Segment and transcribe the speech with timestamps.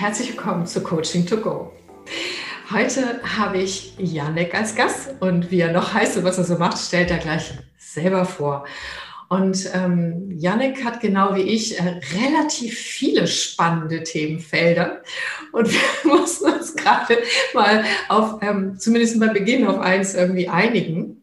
[0.00, 1.72] Herzlich willkommen zu Coaching to Go.
[2.70, 6.56] Heute habe ich Janek als Gast und wie er noch heißt und was er so
[6.56, 8.64] macht, stellt er gleich selber vor.
[9.28, 15.02] Und ähm, Yannick hat genau wie ich äh, relativ viele spannende Themenfelder.
[15.52, 17.18] Und wir mussten uns gerade
[17.52, 21.22] mal auf, ähm, zumindest beim Beginn auf eins irgendwie einigen.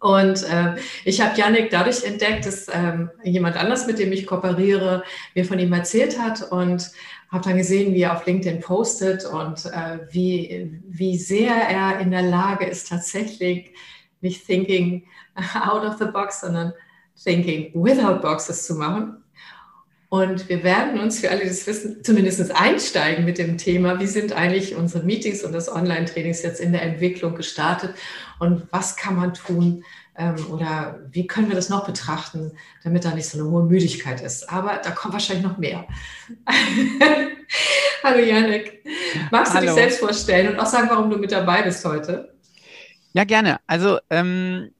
[0.00, 0.74] Und äh,
[1.04, 5.04] ich habe Yannick dadurch entdeckt, dass ähm, jemand anders, mit dem ich kooperiere,
[5.36, 6.90] mir von ihm erzählt hat und
[7.32, 12.10] habe dann gesehen, wie er auf LinkedIn postet und äh, wie, wie sehr er in
[12.10, 13.72] der Lage ist, tatsächlich
[14.20, 15.04] nicht thinking
[15.54, 16.74] out of the box, sondern
[17.22, 19.16] thinking without boxes zu machen.
[20.10, 24.34] Und wir werden uns für alle, das wissen, zumindest einsteigen mit dem Thema, wie sind
[24.34, 27.94] eigentlich unsere Meetings und das Online-Trainings jetzt in der Entwicklung gestartet
[28.38, 29.84] und was kann man tun
[30.50, 32.52] oder wie können wir das noch betrachten,
[32.84, 34.50] damit da nicht so eine hohe Müdigkeit ist.
[34.50, 35.86] Aber da kommt wahrscheinlich noch mehr.
[38.02, 38.84] Hallo Janik,
[39.30, 39.66] magst du Hallo.
[39.66, 42.34] dich selbst vorstellen und auch sagen, warum du mit dabei bist heute?
[43.14, 43.58] Ja, gerne.
[43.66, 44.70] Also, ähm,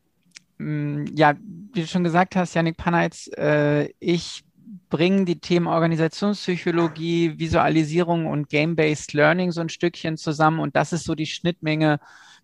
[0.58, 1.34] ja,
[1.72, 4.44] wie du schon gesagt hast, Janik Paneitz, äh, ich
[4.90, 10.60] bringen die Themen Organisationspsychologie, Visualisierung und Game-Based Learning so ein Stückchen zusammen.
[10.60, 11.98] Und das ist so die Schnittmenge.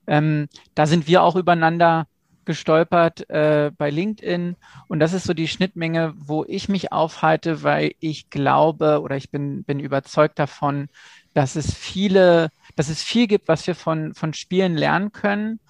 [0.06, 2.06] Ähm, da sind wir auch übereinander
[2.48, 4.56] gestolpert äh, bei LinkedIn.
[4.88, 9.30] Und das ist so die Schnittmenge, wo ich mich aufhalte, weil ich glaube oder ich
[9.30, 10.88] bin, bin überzeugt davon,
[11.34, 15.60] dass es viele, dass es viel gibt, was wir von, von Spielen lernen können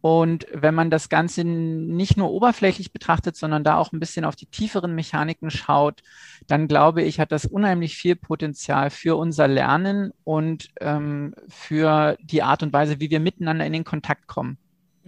[0.00, 4.36] und wenn man das Ganze nicht nur oberflächlich betrachtet, sondern da auch ein bisschen auf
[4.36, 6.02] die tieferen Mechaniken schaut,
[6.46, 12.42] dann glaube ich, hat das unheimlich viel Potenzial für unser Lernen und ähm, für die
[12.42, 14.56] Art und Weise, wie wir miteinander in den Kontakt kommen.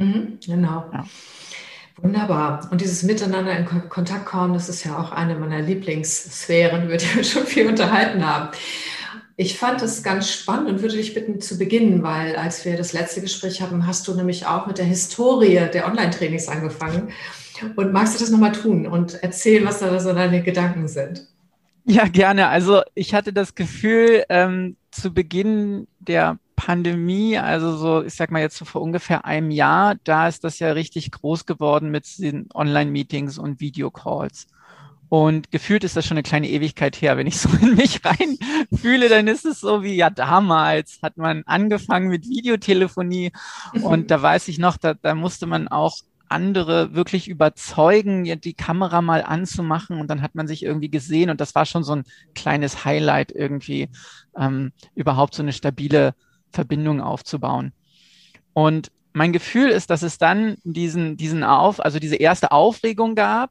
[0.01, 0.87] Mhm, genau.
[0.93, 1.05] Ja.
[1.99, 2.67] Wunderbar.
[2.71, 7.15] Und dieses Miteinander in Kontakt kommen, das ist ja auch eine meiner Lieblingssphären, über die
[7.15, 8.49] wir schon viel unterhalten haben.
[9.37, 12.93] Ich fand es ganz spannend und würde dich bitten zu beginnen, weil als wir das
[12.93, 17.11] letzte Gespräch hatten, hast du nämlich auch mit der Historie der Online-Trainings angefangen.
[17.77, 21.27] Und magst du das nochmal tun und erzählen, was da so deine Gedanken sind?
[21.85, 22.49] Ja, gerne.
[22.49, 28.43] Also ich hatte das Gefühl, ähm, zu Beginn der Pandemie, also so, ich sag mal
[28.43, 32.49] jetzt so vor ungefähr einem Jahr, da ist das ja richtig groß geworden mit den
[32.53, 34.47] Online-Meetings und Videocalls.
[35.09, 37.17] Und gefühlt ist das schon eine kleine Ewigkeit her.
[37.17, 38.37] Wenn ich so in mich rein
[38.77, 43.33] fühle, dann ist es so wie, ja, damals hat man angefangen mit Videotelefonie.
[43.81, 45.97] Und da weiß ich noch, da, da musste man auch
[46.29, 49.99] andere wirklich überzeugen, die Kamera mal anzumachen.
[49.99, 51.31] Und dann hat man sich irgendwie gesehen.
[51.31, 52.05] Und das war schon so ein
[52.35, 53.89] kleines Highlight irgendwie,
[54.37, 56.15] ähm, überhaupt so eine stabile
[56.51, 57.73] Verbindung aufzubauen.
[58.53, 63.51] Und mein Gefühl ist, dass es dann diesen, diesen Auf, also diese erste Aufregung gab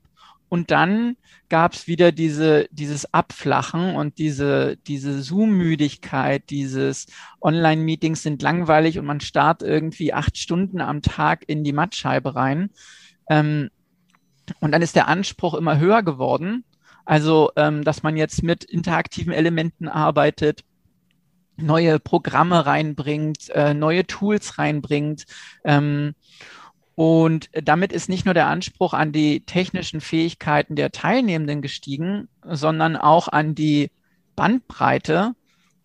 [0.49, 1.15] und dann
[1.47, 7.07] gab es wieder diese, dieses Abflachen und diese, diese Zoom-Müdigkeit, dieses
[7.41, 12.69] Online-Meetings sind langweilig und man starrt irgendwie acht Stunden am Tag in die Mattscheibe rein.
[13.29, 13.69] Ähm,
[14.59, 16.63] und dann ist der Anspruch immer höher geworden.
[17.05, 20.63] Also, ähm, dass man jetzt mit interaktiven Elementen arbeitet,
[21.61, 25.25] neue Programme reinbringt, äh, neue Tools reinbringt.
[25.63, 26.15] Ähm,
[26.95, 32.97] und damit ist nicht nur der Anspruch an die technischen Fähigkeiten der Teilnehmenden gestiegen, sondern
[32.97, 33.89] auch an die
[34.35, 35.33] Bandbreite.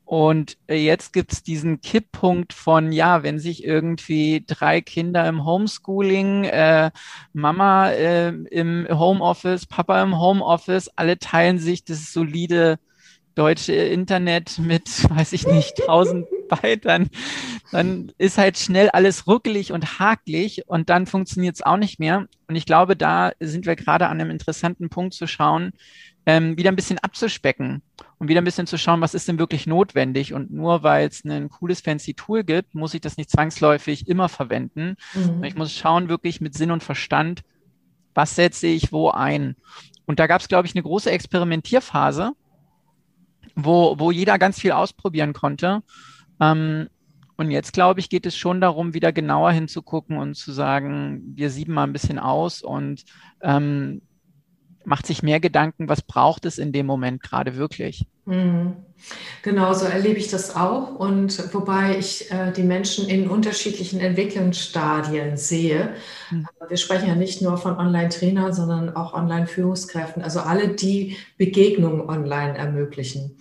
[0.04, 6.44] Und jetzt gibt es diesen Kipppunkt von, ja, wenn sich irgendwie drei Kinder im Homeschooling,
[6.44, 6.90] äh,
[7.32, 12.78] Mama äh, im Homeoffice, Papa im Homeoffice, alle teilen sich das solide
[13.34, 17.08] deutsche Internet mit, weiß ich nicht, tausend Byte, dann,
[17.72, 22.26] dann ist halt schnell alles ruckelig und hakelig und dann funktioniert es auch nicht mehr.
[22.46, 25.72] Und ich glaube, da sind wir gerade an einem interessanten Punkt zu schauen,
[26.26, 27.82] ähm, wieder ein bisschen abzuspecken
[28.18, 30.32] und wieder ein bisschen zu schauen, was ist denn wirklich notwendig.
[30.32, 34.28] Und nur weil es ein cooles fancy Tool gibt, muss ich das nicht zwangsläufig immer
[34.28, 34.96] verwenden.
[35.14, 35.44] Mhm.
[35.44, 37.42] Ich muss schauen, wirklich mit Sinn und Verstand,
[38.14, 39.56] was setze ich wo ein.
[40.06, 42.32] Und da gab es, glaube ich, eine große Experimentierphase,
[43.54, 45.82] wo, wo jeder ganz viel ausprobieren konnte.
[46.40, 46.88] Ähm,
[47.36, 51.50] und jetzt, glaube ich, geht es schon darum, wieder genauer hinzugucken und zu sagen, wir
[51.50, 53.04] sieben mal ein bisschen aus und
[53.42, 54.02] ähm,
[54.84, 58.06] macht sich mehr Gedanken, was braucht es in dem Moment gerade wirklich.
[58.26, 58.76] Mhm.
[59.42, 60.94] Genau, so erlebe ich das auch.
[60.94, 65.94] Und wobei ich äh, die Menschen in unterschiedlichen Entwicklungsstadien sehe.
[66.30, 66.46] Mhm.
[66.68, 72.56] Wir sprechen ja nicht nur von Online-Trainern, sondern auch Online-Führungskräften, also alle, die Begegnungen online
[72.56, 73.36] ermöglichen.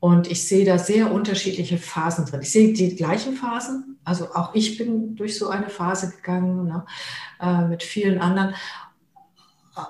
[0.00, 2.40] Und ich sehe da sehr unterschiedliche Phasen drin.
[2.42, 3.98] Ich sehe die gleichen Phasen.
[4.04, 6.84] Also auch ich bin durch so eine Phase gegangen ne,
[7.40, 8.54] äh, mit vielen anderen.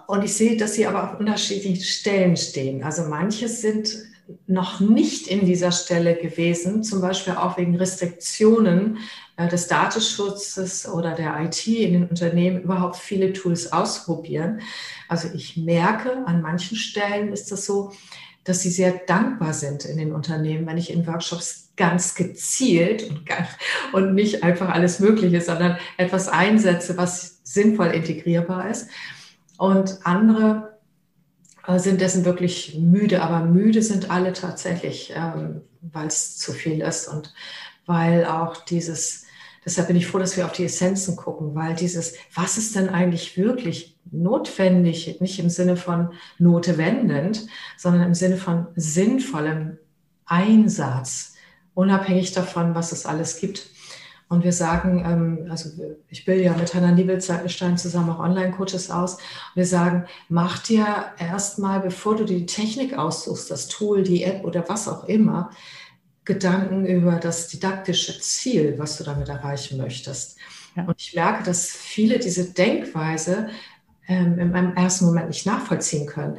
[0.06, 2.84] Und ich sehe, dass sie aber auf unterschiedlichen Stellen stehen.
[2.84, 3.98] Also manche sind
[4.46, 8.98] noch nicht in dieser Stelle gewesen, zum Beispiel auch wegen Restriktionen
[9.36, 14.60] äh, des Datenschutzes oder der IT in den Unternehmen überhaupt viele Tools ausprobieren.
[15.08, 17.92] Also ich merke, an manchen Stellen ist das so,
[18.44, 23.22] dass sie sehr dankbar sind in den Unternehmen, wenn ich in Workshops ganz gezielt und,
[23.92, 28.88] und nicht einfach alles Mögliche, sondern etwas einsetze, was sinnvoll integrierbar ist.
[29.58, 30.78] Und andere
[31.66, 36.80] äh, sind dessen wirklich müde, aber müde sind alle tatsächlich, ähm, weil es zu viel
[36.80, 37.08] ist.
[37.08, 37.32] Und
[37.86, 39.24] weil auch dieses,
[39.64, 42.88] deshalb bin ich froh, dass wir auf die Essenzen gucken, weil dieses, was ist denn
[42.88, 47.46] eigentlich wirklich notwendig, nicht im Sinne von notwendend,
[47.76, 49.78] sondern im Sinne von sinnvollem
[50.26, 51.34] Einsatz,
[51.74, 53.70] unabhängig davon, was es alles gibt.
[54.32, 55.68] Und wir sagen, ähm, also
[56.08, 59.18] ich bilde ja mit Hannah Niebelstein zusammen auch Online-Coaches aus.
[59.54, 60.86] Wir sagen, mach dir
[61.18, 65.50] erstmal, bevor du die Technik aussuchst, das Tool, die App oder was auch immer,
[66.24, 70.38] Gedanken über das didaktische Ziel, was du damit erreichen möchtest.
[70.76, 70.84] Ja.
[70.84, 73.50] Und ich merke, dass viele diese Denkweise
[74.08, 76.38] ähm, in einem ersten Moment nicht nachvollziehen können,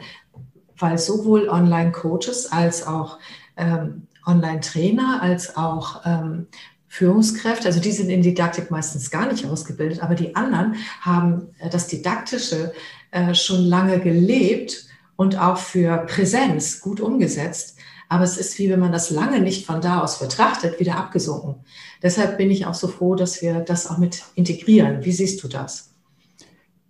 [0.80, 3.20] weil sowohl Online-Coaches als auch
[3.56, 6.48] ähm, Online-Trainer als auch ähm,
[6.94, 11.68] Führungskräfte, also die sind in Didaktik meistens gar nicht ausgebildet, aber die anderen haben äh,
[11.68, 12.72] das Didaktische
[13.10, 14.86] äh, schon lange gelebt
[15.16, 17.80] und auch für Präsenz gut umgesetzt.
[18.10, 21.56] Aber es ist wie wenn man das lange nicht von da aus betrachtet, wieder abgesunken.
[22.04, 25.04] Deshalb bin ich auch so froh, dass wir das auch mit integrieren.
[25.04, 25.96] Wie siehst du das?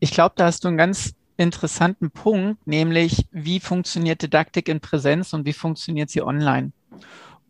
[0.01, 5.31] Ich glaube, da hast du einen ganz interessanten Punkt, nämlich wie funktioniert Didaktik in Präsenz
[5.31, 6.73] und wie funktioniert sie online?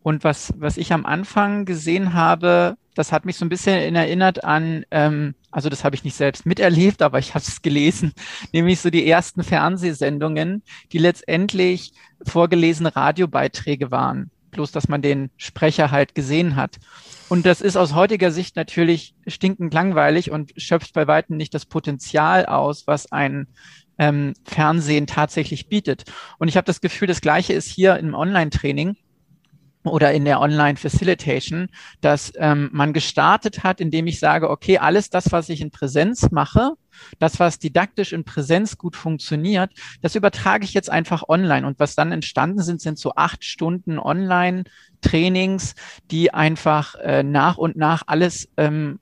[0.04, 4.44] Und was, was ich am Anfang gesehen habe, das hat mich so ein bisschen erinnert
[4.44, 8.12] an, ähm, also das habe ich nicht selbst miterlebt, aber ich habe es gelesen,
[8.52, 10.62] nämlich so die ersten Fernsehsendungen,
[10.92, 14.30] die letztendlich vorgelesene Radiobeiträge waren.
[14.50, 16.76] Bloß, dass man den Sprecher halt gesehen hat.
[17.30, 21.64] Und das ist aus heutiger Sicht natürlich stinkend langweilig und schöpft bei weitem nicht das
[21.64, 23.46] Potenzial aus, was ein
[23.96, 26.04] ähm, Fernsehen tatsächlich bietet.
[26.38, 28.96] Und ich habe das Gefühl, das Gleiche ist hier im Online-Training
[29.84, 31.68] oder in der Online-Facilitation,
[32.00, 36.30] dass ähm, man gestartet hat, indem ich sage, okay, alles das, was ich in Präsenz
[36.30, 36.72] mache,
[37.18, 39.70] das, was didaktisch in Präsenz gut funktioniert,
[40.00, 41.66] das übertrage ich jetzt einfach online.
[41.66, 45.74] Und was dann entstanden sind, sind so acht Stunden Online-Trainings,
[46.10, 49.00] die einfach äh, nach und nach alles ähm,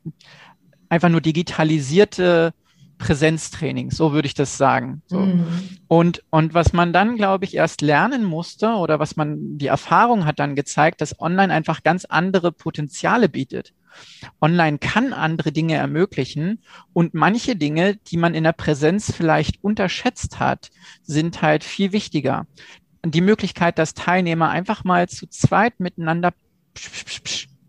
[0.89, 2.53] einfach nur digitalisierte
[3.03, 5.03] Präsenztraining, so würde ich das sagen.
[5.07, 5.19] So.
[5.19, 5.47] Mhm.
[5.89, 10.25] Und, und was man dann, glaube ich, erst lernen musste oder was man, die Erfahrung
[10.25, 13.75] hat dann gezeigt, dass online einfach ganz andere Potenziale bietet.
[14.41, 16.63] Online kann andere Dinge ermöglichen
[16.93, 20.71] und manche Dinge, die man in der Präsenz vielleicht unterschätzt hat,
[21.03, 22.47] sind halt viel wichtiger.
[23.05, 26.33] Die Möglichkeit, dass Teilnehmer einfach mal zu zweit miteinander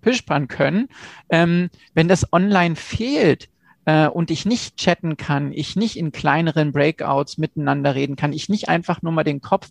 [0.02, 0.90] pispern können,
[1.30, 3.50] ähm, wenn das online fehlt,
[3.86, 8.50] äh, und ich nicht chatten kann, ich nicht in kleineren Breakouts miteinander reden kann, ich
[8.50, 9.70] nicht einfach nur mal den Kopf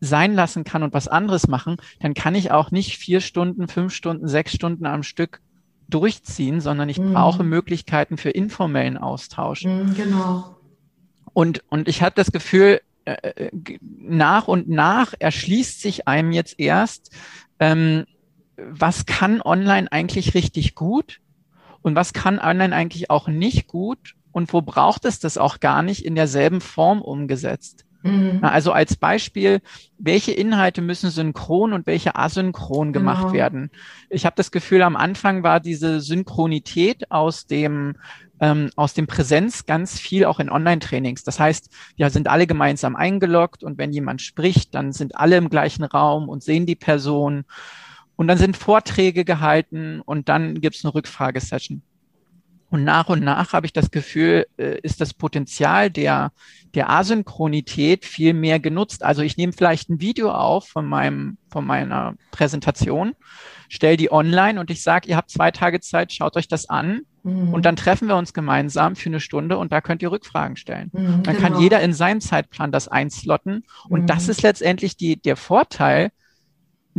[0.00, 3.92] sein lassen kann und was anderes machen, dann kann ich auch nicht vier Stunden, fünf
[3.92, 5.40] Stunden, sechs Stunden am Stück
[5.88, 7.14] durchziehen, sondern ich mhm.
[7.14, 9.64] brauche Möglichkeiten für informellen Austausch.
[9.64, 10.56] Mhm, genau.
[11.32, 13.50] Und, und ich habe das Gefühl, äh, äh,
[13.80, 17.10] nach und nach erschließt sich einem jetzt erst,
[17.58, 18.04] ähm,
[18.56, 21.20] was kann online eigentlich richtig gut
[21.88, 25.82] und was kann online eigentlich auch nicht gut und wo braucht es das auch gar
[25.82, 27.84] nicht in derselben Form umgesetzt.
[28.02, 28.38] Mhm.
[28.42, 29.60] Also als Beispiel,
[29.98, 33.32] welche Inhalte müssen synchron und welche asynchron gemacht genau.
[33.32, 33.70] werden?
[34.10, 37.96] Ich habe das Gefühl, am Anfang war diese Synchronität aus dem
[38.40, 41.24] ähm, aus dem Präsenz ganz viel auch in Online-Trainings.
[41.24, 45.48] Das heißt, wir sind alle gemeinsam eingeloggt und wenn jemand spricht, dann sind alle im
[45.48, 47.44] gleichen Raum und sehen die Person.
[48.18, 51.82] Und dann sind Vorträge gehalten und dann gibt es eine Rückfragesession.
[52.68, 56.32] Und nach und nach habe ich das Gefühl, äh, ist das Potenzial der,
[56.74, 59.04] der Asynchronität viel mehr genutzt.
[59.04, 63.14] Also ich nehme vielleicht ein Video auf von meinem, von meiner Präsentation,
[63.68, 67.02] stelle die online und ich sage, ihr habt zwei Tage Zeit, schaut euch das an.
[67.22, 67.54] Mhm.
[67.54, 70.90] Und dann treffen wir uns gemeinsam für eine Stunde und da könnt ihr Rückfragen stellen.
[70.92, 71.48] Mhm, dann genau.
[71.50, 73.62] kann jeder in seinem Zeitplan das einslotten.
[73.88, 74.06] Und mhm.
[74.08, 76.10] das ist letztendlich die, der Vorteil,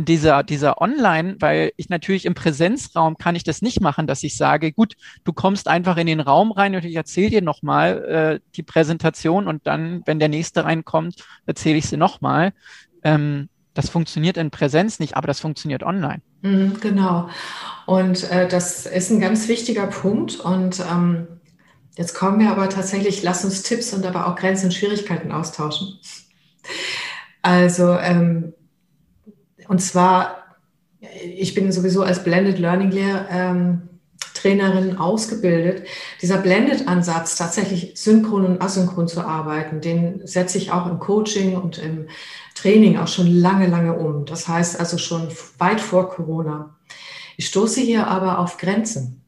[0.04, 4.36] dieser, dieser Online, weil ich natürlich im Präsenzraum kann ich das nicht machen, dass ich
[4.36, 8.40] sage, gut, du kommst einfach in den Raum rein und ich erzähle dir nochmal äh,
[8.56, 12.52] die Präsentation und dann, wenn der nächste reinkommt, erzähle ich sie nochmal.
[13.02, 16.22] Ähm, das funktioniert in Präsenz nicht, aber das funktioniert online.
[16.42, 17.28] Mhm, genau.
[17.86, 20.40] Und äh, das ist ein ganz wichtiger Punkt.
[20.40, 21.28] Und ähm,
[21.96, 25.98] jetzt kommen wir aber tatsächlich, lass uns Tipps und aber auch Grenzen und Schwierigkeiten austauschen.
[27.42, 28.52] Also ähm,
[29.70, 30.56] Und zwar,
[31.22, 33.82] ich bin sowieso als Blended Learning Lehr ähm,
[34.34, 35.86] Trainerin ausgebildet.
[36.20, 41.78] Dieser Blended-Ansatz, tatsächlich synchron und asynchron zu arbeiten, den setze ich auch im Coaching und
[41.78, 42.08] im
[42.56, 44.24] Training auch schon lange, lange um.
[44.24, 46.74] Das heißt also schon weit vor Corona.
[47.36, 49.19] Ich stoße hier aber auf Grenzen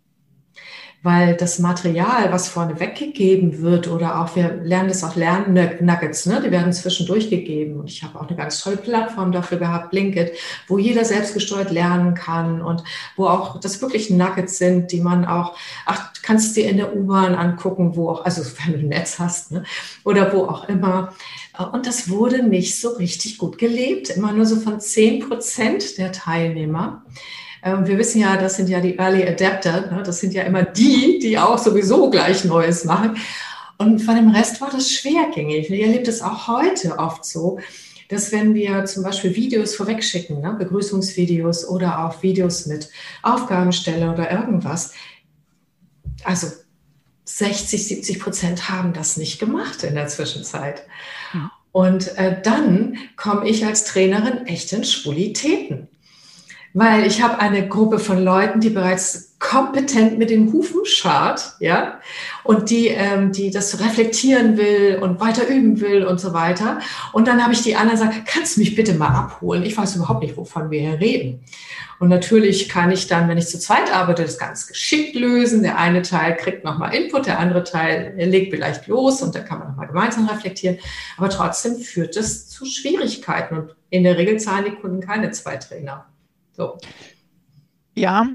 [1.03, 6.41] weil das Material, was vorne weggegeben wird oder auch, wir lernen das auch Lernen-Nuggets, ne?
[6.45, 10.33] die werden zwischendurch gegeben und ich habe auch eine ganz tolle Plattform dafür gehabt, Blinkit,
[10.69, 12.85] wo jeder selbstgesteuert lernen kann und
[13.17, 15.57] wo auch das wirklich Nuggets sind, die man auch,
[15.87, 19.51] ach, kannst dir in der U-Bahn angucken, wo auch, also wenn du ein Netz hast,
[19.51, 19.65] ne?
[20.05, 21.15] oder wo auch immer.
[21.73, 26.13] Und das wurde nicht so richtig gut gelebt, immer nur so von zehn Prozent der
[26.13, 27.05] Teilnehmer.
[27.62, 29.92] Ähm, wir wissen ja, das sind ja die Early Adapter.
[29.92, 30.02] Ne?
[30.04, 33.16] Das sind ja immer die, die auch sowieso gleich Neues machen.
[33.78, 35.71] Und von dem Rest war das schwergängig.
[35.71, 37.59] Ich erlebe das auch heute oft so,
[38.09, 42.90] dass wenn wir zum Beispiel Videos vorwegschicken, ne, Begrüßungsvideos oder auch Videos mit
[43.23, 44.92] Aufgabenstelle oder irgendwas,
[46.25, 46.49] also
[47.25, 50.83] 60, 70 Prozent haben das nicht gemacht in der Zwischenzeit.
[51.73, 55.88] Und äh, dann komme ich als Trainerin echt in Schwulitäten
[56.75, 62.00] weil ich habe eine Gruppe von Leuten, die bereits kompetent mit den Hufen schart, ja,
[62.45, 66.79] und die, ähm, die das reflektieren will und weiter üben will und so weiter.
[67.12, 69.64] Und dann habe ich die anderen gesagt, kannst du mich bitte mal abholen?
[69.64, 71.41] Ich weiß überhaupt nicht, wovon wir hier reden.
[71.99, 75.62] Und natürlich kann ich dann, wenn ich zu zweit arbeite, das ganz geschickt lösen.
[75.62, 79.59] Der eine Teil kriegt nochmal Input, der andere Teil legt vielleicht los und dann kann
[79.59, 80.79] man nochmal gemeinsam reflektieren.
[81.17, 85.57] Aber trotzdem führt es zu Schwierigkeiten und in der Regel zahlen die Kunden keine zwei
[85.57, 86.07] Trainer.
[86.53, 86.79] So.
[87.95, 88.27] Ja,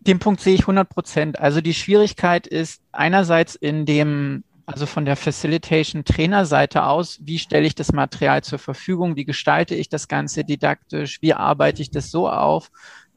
[0.00, 1.38] den Punkt sehe ich 100 Prozent.
[1.38, 7.66] Also die Schwierigkeit ist einerseits in dem, also von der Facilitation Trainerseite aus, wie stelle
[7.66, 12.10] ich das Material zur Verfügung, wie gestalte ich das Ganze didaktisch, wie arbeite ich das
[12.10, 12.70] so auf,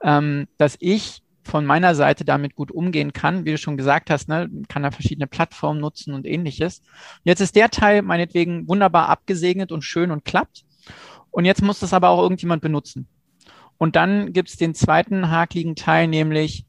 [0.04, 3.46] ähm, dass ich von meiner Seite damit gut umgehen kann.
[3.46, 6.82] Wie du schon gesagt hast, ne, kann da verschiedene Plattformen nutzen und ähnliches.
[7.24, 10.66] Jetzt ist der Teil meinetwegen wunderbar abgesegnet und schön und klappt.
[11.30, 13.08] Und jetzt muss das aber auch irgendjemand benutzen.
[13.78, 16.66] Und dann gibt es den zweiten hakligen Teil, nämlich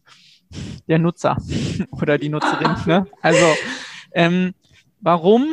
[0.88, 1.36] der Nutzer
[1.90, 2.76] oder die Nutzerin.
[2.86, 3.06] Ne?
[3.20, 3.46] Also
[4.12, 4.54] ähm,
[5.00, 5.46] warum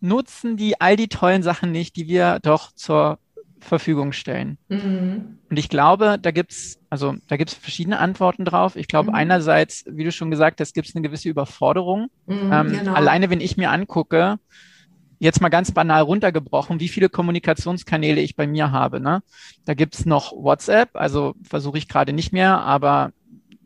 [0.00, 3.18] nutzen die all die tollen Sachen nicht, die wir doch zur
[3.60, 4.58] Verfügung stellen?
[4.68, 5.38] Mhm.
[5.48, 8.76] Und ich glaube, da gibt's also da gibt's verschiedene Antworten drauf.
[8.76, 9.16] Ich glaube, mhm.
[9.16, 12.08] einerseits, wie du schon gesagt hast, gibt es eine gewisse Überforderung.
[12.26, 12.94] Mhm, ähm, genau.
[12.94, 14.38] Alleine, wenn ich mir angucke,
[15.18, 19.00] jetzt mal ganz banal runtergebrochen, wie viele Kommunikationskanäle ich bei mir habe.
[19.00, 19.22] Ne?
[19.64, 23.12] Da gibt's noch WhatsApp, also versuche ich gerade nicht mehr, aber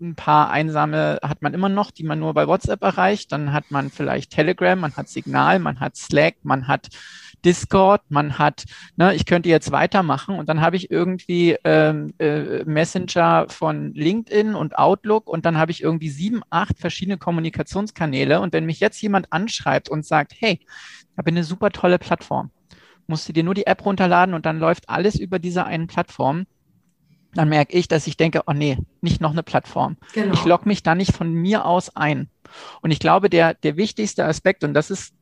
[0.00, 3.32] ein paar einsame hat man immer noch, die man nur bei WhatsApp erreicht.
[3.32, 6.88] Dann hat man vielleicht Telegram, man hat Signal, man hat Slack, man hat
[7.44, 8.64] Discord, man hat,
[8.96, 14.54] ne, ich könnte jetzt weitermachen und dann habe ich irgendwie ähm, äh, Messenger von LinkedIn
[14.54, 19.00] und Outlook und dann habe ich irgendwie sieben, acht verschiedene Kommunikationskanäle und wenn mich jetzt
[19.00, 22.50] jemand anschreibt und sagt, hey, ich habe eine super tolle Plattform,
[23.06, 26.46] musst du dir nur die App runterladen und dann läuft alles über diese einen Plattform,
[27.34, 29.96] dann merke ich, dass ich denke, oh nee, nicht noch eine Plattform.
[30.14, 30.34] Genau.
[30.34, 32.28] Ich logge mich da nicht von mir aus ein.
[32.82, 35.14] Und ich glaube, der, der wichtigste Aspekt, und das ist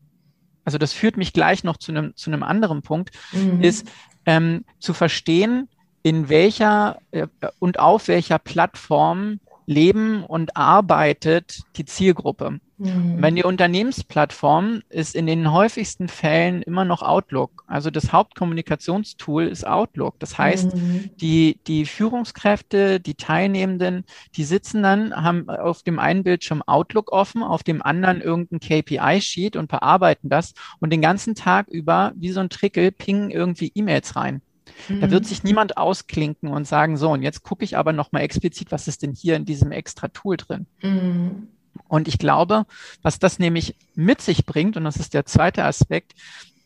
[0.69, 3.63] also das führt mich gleich noch zu einem, zu einem anderen Punkt, mhm.
[3.63, 3.91] ist
[4.27, 5.67] ähm, zu verstehen,
[6.03, 7.27] in welcher äh,
[7.59, 12.59] und auf welcher Plattform leben und arbeitet die Zielgruppe.
[12.79, 13.17] Mhm.
[13.21, 17.65] Wenn die Unternehmensplattform ist in den häufigsten Fällen immer noch Outlook.
[17.67, 20.19] Also das Hauptkommunikationstool ist Outlook.
[20.21, 21.11] Das heißt, mhm.
[21.21, 24.05] die, die Führungskräfte, die Teilnehmenden,
[24.37, 29.57] die sitzen dann, haben auf dem einen Bildschirm Outlook offen, auf dem anderen irgendein KPI-Sheet
[29.57, 34.17] und bearbeiten das und den ganzen Tag über wie so ein Trickel pingen irgendwie E-Mails
[34.17, 34.41] rein.
[34.89, 35.27] Da wird mhm.
[35.29, 39.03] sich niemand ausklinken und sagen, so, und jetzt gucke ich aber nochmal explizit, was ist
[39.03, 40.67] denn hier in diesem extra Tool drin?
[40.83, 41.49] Mhm.
[41.87, 42.65] Und ich glaube,
[43.03, 46.15] was das nämlich mit sich bringt, und das ist der zweite Aspekt,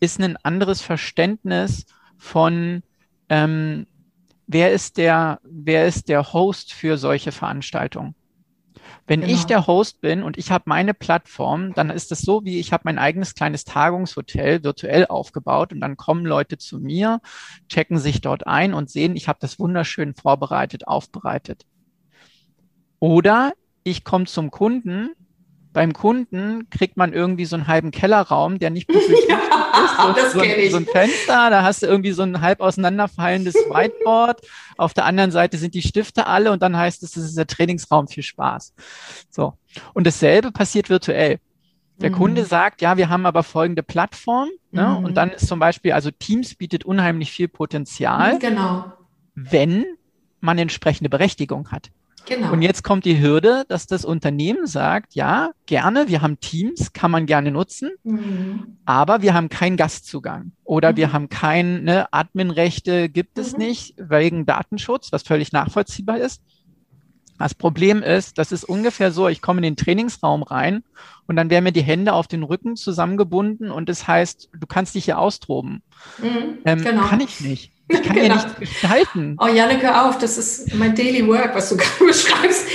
[0.01, 2.83] ist ein anderes Verständnis von,
[3.29, 3.87] ähm,
[4.47, 8.15] wer ist der, wer ist der Host für solche Veranstaltungen?
[9.07, 9.33] Wenn genau.
[9.33, 12.73] ich der Host bin und ich habe meine Plattform, dann ist es so, wie ich
[12.73, 17.21] habe mein eigenes kleines Tagungshotel virtuell aufgebaut und dann kommen Leute zu mir,
[17.69, 21.67] checken sich dort ein und sehen, ich habe das wunderschön vorbereitet, aufbereitet.
[23.01, 25.11] Oder ich komme zum Kunden
[25.73, 30.33] beim Kunden kriegt man irgendwie so einen halben Kellerraum, der nicht gut ja, ist.
[30.33, 34.41] So, so, so, ein Fenster, da hast du irgendwie so ein halb auseinanderfallendes Whiteboard.
[34.77, 37.47] Auf der anderen Seite sind die Stifte alle und dann heißt es, das ist der
[37.47, 38.75] Trainingsraum, viel Spaß.
[39.31, 39.55] So.
[39.95, 41.39] Und dasselbe passiert virtuell.
[42.01, 42.15] Der mhm.
[42.15, 44.49] Kunde sagt, ja, wir haben aber folgende Plattform.
[44.71, 44.87] Ne?
[44.87, 45.05] Mhm.
[45.05, 48.39] Und dann ist zum Beispiel, also Teams bietet unheimlich viel Potenzial.
[48.39, 48.93] Genau.
[49.35, 49.85] wenn
[50.41, 51.91] man entsprechende Berechtigung hat.
[52.27, 52.53] Genau.
[52.53, 57.11] Und jetzt kommt die Hürde, dass das Unternehmen sagt, ja, gerne, wir haben Teams, kann
[57.11, 58.79] man gerne nutzen, mhm.
[58.85, 60.97] aber wir haben keinen Gastzugang oder mhm.
[60.97, 63.59] wir haben keine ne, Adminrechte, gibt es mhm.
[63.59, 66.43] nicht wegen Datenschutz, was völlig nachvollziehbar ist.
[67.39, 70.85] Das Problem ist, das ist ungefähr so, ich komme in den Trainingsraum rein
[71.27, 74.95] und dann werden mir die Hände auf den Rücken zusammengebunden und das heißt, du kannst
[74.95, 75.83] dich hier austoben.
[76.19, 77.03] Mhm, ähm, genau.
[77.03, 77.73] Kann ich nicht.
[77.93, 78.35] Ich kann genau.
[78.37, 79.37] ja nicht gestalten.
[79.41, 82.67] Oh, Janneke, auf, das ist mein Daily Work, was du gerade beschreibst.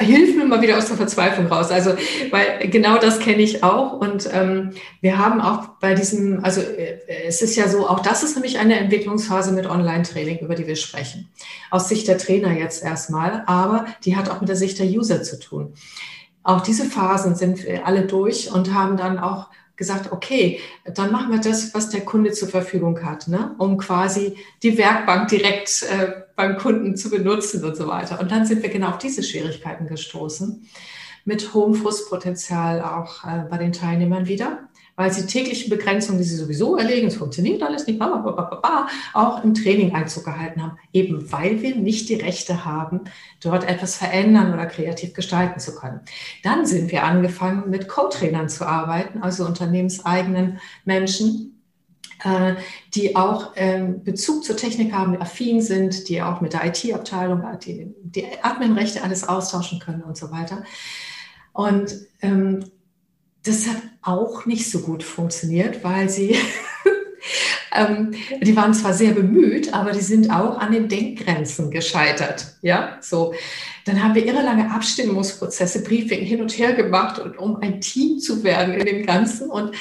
[0.00, 1.70] Hilf mir mal wieder aus der Verzweiflung raus.
[1.70, 1.94] Also,
[2.30, 3.92] weil genau das kenne ich auch.
[3.92, 8.24] Und ähm, wir haben auch bei diesem, also äh, es ist ja so, auch das
[8.24, 11.28] ist nämlich eine Entwicklungsphase mit Online-Training, über die wir sprechen.
[11.70, 15.22] Aus Sicht der Trainer jetzt erstmal, aber die hat auch mit der Sicht der User
[15.22, 15.74] zu tun.
[16.42, 21.30] Auch diese Phasen sind wir alle durch und haben dann auch gesagt, okay, dann machen
[21.30, 23.54] wir das, was der Kunde zur Verfügung hat, ne?
[23.58, 28.20] um quasi die Werkbank direkt äh, beim Kunden zu benutzen und so weiter.
[28.20, 30.68] Und dann sind wir genau auf diese Schwierigkeiten gestoßen,
[31.24, 34.67] mit hohem Frustpotenzial auch äh, bei den Teilnehmern wieder
[34.98, 39.94] weil sie tägliche Begrenzungen, die sie sowieso erlegen, es funktioniert alles nicht, auch im Training
[39.94, 43.02] Einzug gehalten haben, eben weil wir nicht die Rechte haben,
[43.40, 46.00] dort etwas verändern oder kreativ gestalten zu können.
[46.42, 51.62] Dann sind wir angefangen, mit Co-Trainern zu arbeiten, also unternehmenseigenen Menschen,
[52.24, 52.56] äh,
[52.92, 57.94] die auch ähm, Bezug zur Technik haben, affin sind, die auch mit der IT-Abteilung, die,
[58.02, 60.64] die Adminrechte alles austauschen können und so weiter.
[61.52, 62.64] Und ähm,
[63.48, 66.36] das hat auch nicht so gut funktioniert, weil sie,
[67.74, 72.54] ähm, die waren zwar sehr bemüht, aber die sind auch an den Denkgrenzen gescheitert.
[72.62, 73.34] Ja, so.
[73.84, 78.18] Dann haben wir irre lange Abstimmungsprozesse, Briefing hin und her gemacht, und, um ein Team
[78.18, 79.50] zu werden in dem Ganzen.
[79.50, 79.74] Und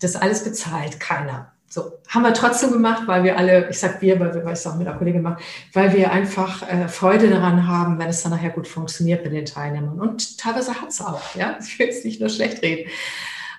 [0.00, 1.52] das alles bezahlt keiner.
[1.70, 4.60] So, haben wir trotzdem gemacht, weil wir alle, ich sag wir, weil wir, weil ich
[4.60, 5.42] es auch mit der Kollegin gemacht,
[5.74, 9.44] weil wir einfach äh, Freude daran haben, wenn es dann nachher gut funktioniert mit den
[9.44, 10.00] Teilnehmern.
[10.00, 11.58] Und teilweise hat es auch, ja.
[11.68, 12.90] Ich will jetzt nicht nur schlecht reden.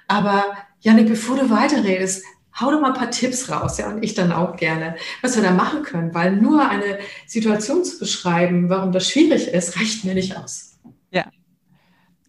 [0.07, 0.43] Aber
[0.81, 2.23] Janik, bevor du weiterredest,
[2.59, 5.43] hau doch mal ein paar Tipps raus, ja, und ich dann auch gerne, was wir
[5.43, 10.15] da machen können, weil nur eine Situation zu beschreiben, warum das schwierig ist, reicht mir
[10.15, 10.77] nicht aus.
[11.11, 11.25] Ja.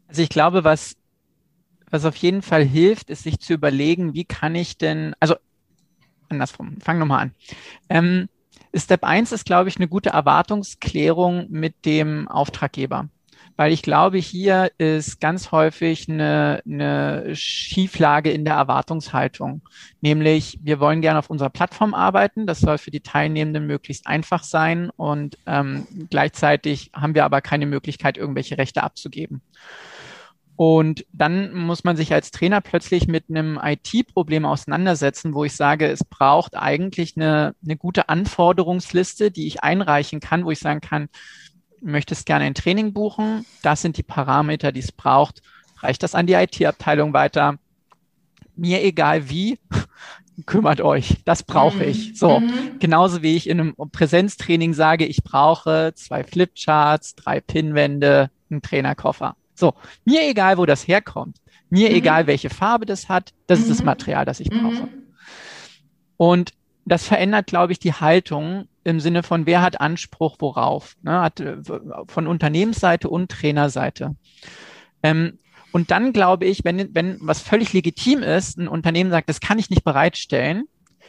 [0.08, 0.94] Also ich glaube, was,
[1.90, 5.36] was auf jeden Fall hilft, ist sich zu überlegen, wie kann ich denn, also
[6.30, 7.34] andersrum, fang nochmal an.
[7.88, 8.28] Ähm,
[8.74, 13.08] Step 1 ist, glaube ich, eine gute Erwartungsklärung mit dem Auftraggeber.
[13.56, 19.60] Weil ich glaube, hier ist ganz häufig eine, eine Schieflage in der Erwartungshaltung.
[20.00, 22.46] Nämlich, wir wollen gerne auf unserer Plattform arbeiten.
[22.46, 24.88] Das soll für die Teilnehmenden möglichst einfach sein.
[24.96, 29.42] Und ähm, gleichzeitig haben wir aber keine Möglichkeit, irgendwelche Rechte abzugeben.
[30.60, 35.86] Und dann muss man sich als Trainer plötzlich mit einem IT-Problem auseinandersetzen, wo ich sage,
[35.86, 41.08] es braucht eigentlich eine, eine gute Anforderungsliste, die ich einreichen kann, wo ich sagen kann,
[41.80, 45.40] möchtest gerne ein Training buchen, das sind die Parameter, die es braucht,
[45.78, 47.56] reicht das an die IT-Abteilung weiter.
[48.54, 49.58] Mir egal wie,
[50.44, 51.88] kümmert euch, das brauche mhm.
[51.88, 52.18] ich.
[52.18, 52.78] So, mhm.
[52.78, 59.36] genauso wie ich in einem Präsenztraining sage, ich brauche zwei Flipcharts, drei Pinwände, einen Trainerkoffer.
[59.60, 61.36] So, mir egal, wo das herkommt,
[61.68, 61.96] mir mhm.
[61.96, 63.64] egal, welche Farbe das hat, das mhm.
[63.64, 63.86] ist das mhm.
[63.86, 64.86] Material, das ich brauche.
[64.86, 64.88] Mhm.
[66.16, 66.52] Und
[66.84, 71.20] das verändert, glaube ich, die Haltung im Sinne von, wer hat Anspruch worauf, ne?
[71.20, 71.56] hat äh,
[72.08, 74.16] von Unternehmensseite und Trainerseite.
[75.02, 75.38] Ähm,
[75.72, 79.58] und dann glaube ich, wenn, wenn was völlig legitim ist, ein Unternehmen sagt, das kann
[79.58, 80.64] ich nicht bereitstellen,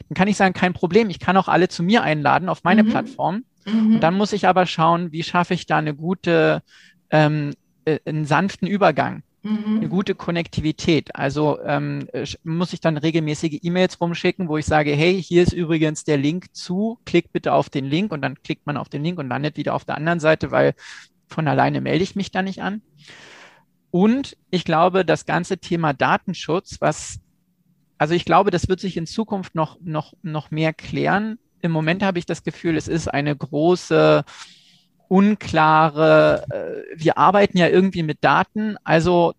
[0.10, 2.84] dann kann ich sagen, kein Problem, ich kann auch alle zu mir einladen auf meine
[2.84, 2.90] mhm.
[2.90, 3.44] Plattform.
[3.66, 3.96] Mhm.
[3.96, 6.62] Und dann muss ich aber schauen, wie schaffe ich da eine gute
[7.10, 7.54] ähm,
[7.86, 9.24] äh, einen sanften Übergang.
[9.44, 9.78] Mhm.
[9.78, 11.16] Eine gute Konnektivität.
[11.16, 12.08] Also ähm,
[12.44, 16.54] muss ich dann regelmäßige E-Mails rumschicken, wo ich sage, hey, hier ist übrigens der Link
[16.54, 19.58] zu, klick bitte auf den Link und dann klickt man auf den Link und landet
[19.58, 20.76] wieder auf der anderen Seite, weil
[21.28, 22.82] von alleine melde ich mich da nicht an.
[23.90, 27.20] Und ich glaube, das ganze Thema Datenschutz, was,
[27.98, 31.40] also ich glaube, das wird sich in Zukunft noch, noch, noch mehr klären.
[31.62, 34.24] Im Moment habe ich das Gefühl, es ist eine große
[35.12, 39.34] unklare, äh, wir arbeiten ja irgendwie mit Daten, also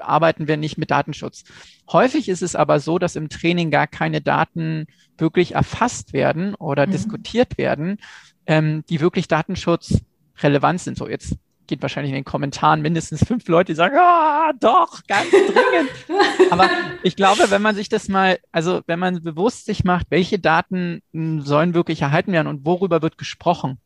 [0.00, 1.44] arbeiten wir nicht mit Datenschutz.
[1.92, 4.86] Häufig ist es aber so, dass im Training gar keine Daten
[5.18, 6.90] wirklich erfasst werden oder mhm.
[6.90, 7.98] diskutiert werden,
[8.46, 10.98] ähm, die wirklich datenschutzrelevant sind.
[10.98, 11.36] So jetzt
[11.68, 15.90] geht wahrscheinlich in den Kommentaren mindestens fünf Leute, die sagen, ah, doch, ganz dringend.
[16.50, 16.68] Aber
[17.04, 21.00] ich glaube, wenn man sich das mal, also wenn man bewusst sich macht, welche Daten
[21.12, 23.78] hm, sollen wirklich erhalten werden und worüber wird gesprochen,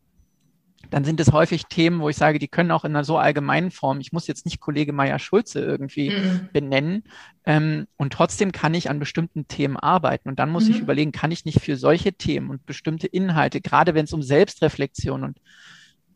[0.91, 3.71] dann sind es häufig Themen, wo ich sage, die können auch in einer so allgemeinen
[3.71, 6.49] Form, ich muss jetzt nicht Kollege Meier-Schulze irgendwie mhm.
[6.53, 7.05] benennen,
[7.45, 10.29] ähm, und trotzdem kann ich an bestimmten Themen arbeiten.
[10.29, 10.71] Und dann muss mhm.
[10.73, 14.23] ich überlegen, kann ich nicht für solche Themen und bestimmte Inhalte, gerade wenn es um
[14.23, 15.39] Selbstreflexion und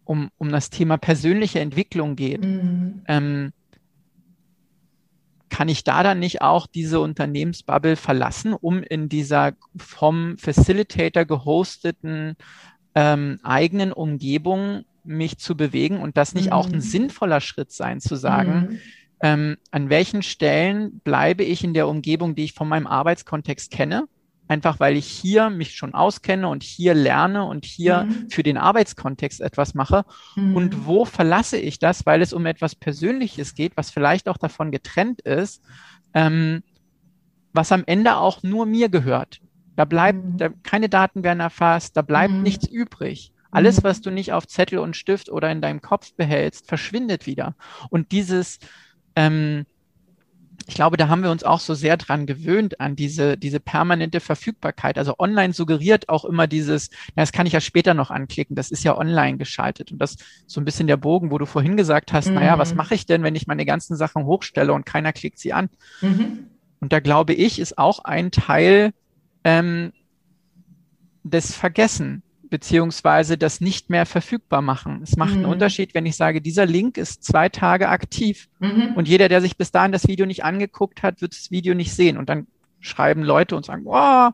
[0.05, 3.03] um, um das Thema persönliche Entwicklung geht, mhm.
[3.07, 3.53] ähm,
[5.51, 12.37] kann ich da dann nicht auch diese Unternehmensbubble verlassen, um in dieser vom Facilitator gehosteten
[12.95, 16.53] ähm, eigenen Umgebung mich zu bewegen und das nicht mhm.
[16.53, 16.81] auch ein mhm.
[16.81, 18.79] sinnvoller Schritt sein, zu sagen, mhm.
[19.23, 24.07] ähm, an welchen Stellen bleibe ich in der Umgebung, die ich von meinem Arbeitskontext kenne,
[24.49, 28.31] einfach weil ich hier mich schon auskenne und hier lerne und hier mhm.
[28.31, 30.05] für den Arbeitskontext etwas mache.
[30.37, 30.57] Mhm.
[30.57, 34.71] Und wo verlasse ich das, weil es um etwas Persönliches geht, was vielleicht auch davon
[34.73, 35.63] getrennt ist,
[36.15, 36.63] ähm,
[37.53, 39.41] was am Ende auch nur mir gehört.
[39.81, 40.37] Da bleibt, mhm.
[40.37, 42.43] da, keine Daten werden erfasst, da bleibt mhm.
[42.43, 43.33] nichts übrig.
[43.51, 43.85] Alles, mhm.
[43.85, 47.55] was du nicht auf Zettel und Stift oder in deinem Kopf behältst, verschwindet wieder.
[47.89, 48.59] Und dieses,
[49.17, 49.65] ähm,
[50.69, 54.21] ich glaube, da haben wir uns auch so sehr dran gewöhnt an diese, diese permanente
[54.21, 54.99] Verfügbarkeit.
[54.99, 58.71] Also online suggeriert auch immer dieses, na, das kann ich ja später noch anklicken, das
[58.71, 59.93] ist ja online geschaltet.
[59.93, 62.35] Und das ist so ein bisschen der Bogen, wo du vorhin gesagt hast, mhm.
[62.35, 65.55] naja, was mache ich denn, wenn ich meine ganzen Sachen hochstelle und keiner klickt sie
[65.55, 65.71] an?
[66.03, 66.51] Mhm.
[66.81, 68.93] Und da glaube ich, ist auch ein Teil
[69.45, 69.93] ähm,
[71.23, 75.01] des Vergessen beziehungsweise das nicht mehr verfügbar machen.
[75.03, 75.45] Es macht mhm.
[75.45, 78.95] einen Unterschied, wenn ich sage, dieser Link ist zwei Tage aktiv mhm.
[78.97, 81.95] und jeder, der sich bis dahin das Video nicht angeguckt hat, wird das Video nicht
[81.95, 82.19] sehen.
[82.19, 82.49] Und dann
[82.81, 84.31] schreiben Leute und sagen, oh,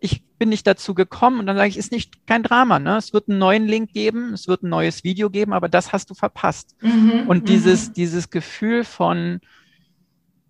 [0.00, 1.40] ich bin nicht dazu gekommen.
[1.40, 2.78] Und dann sage ich, ist nicht kein Drama.
[2.78, 2.96] Ne?
[2.96, 6.10] Es wird einen neuen Link geben, es wird ein neues Video geben, aber das hast
[6.10, 6.74] du verpasst.
[6.80, 7.24] Mhm.
[7.28, 7.92] Und dieses, mhm.
[7.94, 9.40] dieses Gefühl von,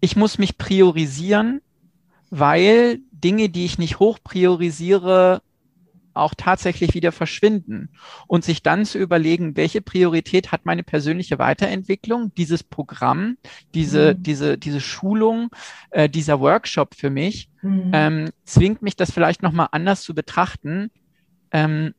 [0.01, 1.61] ich muss mich priorisieren,
[2.31, 5.43] weil Dinge, die ich nicht hoch priorisiere,
[6.15, 7.91] auch tatsächlich wieder verschwinden
[8.27, 13.39] und sich dann zu überlegen, welche Priorität hat meine persönliche Weiterentwicklung, dieses Programm,
[13.75, 14.23] diese, mhm.
[14.23, 15.49] diese, diese Schulung,
[15.91, 17.91] äh, dieser Workshop für mich, mhm.
[17.93, 20.91] ähm, zwingt mich das vielleicht nochmal anders zu betrachten,
[21.51, 21.95] ähm,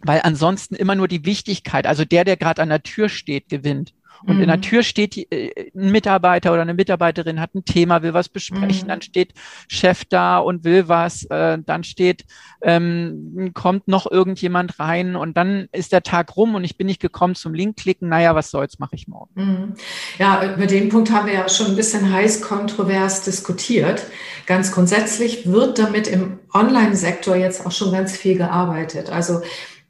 [0.00, 3.92] weil ansonsten immer nur die Wichtigkeit, also der, der gerade an der Tür steht, gewinnt
[4.26, 4.42] und mhm.
[4.42, 4.62] in der mhm.
[4.62, 8.84] Tür steht die, äh, ein Mitarbeiter oder eine Mitarbeiterin hat ein Thema, will was besprechen,
[8.84, 8.88] mhm.
[8.88, 9.34] dann steht
[9.68, 12.24] Chef da und will was, äh, dann steht,
[12.62, 17.00] ähm, kommt noch irgendjemand rein und dann ist der Tag rum und ich bin nicht
[17.00, 19.30] gekommen zum Link klicken, naja, was soll's, mache ich morgen.
[19.34, 19.74] Mhm.
[20.18, 24.04] Ja, über den Punkt haben wir ja schon ein bisschen heiß kontrovers diskutiert.
[24.46, 29.10] Ganz grundsätzlich wird damit im Online-Sektor jetzt auch schon ganz viel gearbeitet.
[29.10, 29.40] Also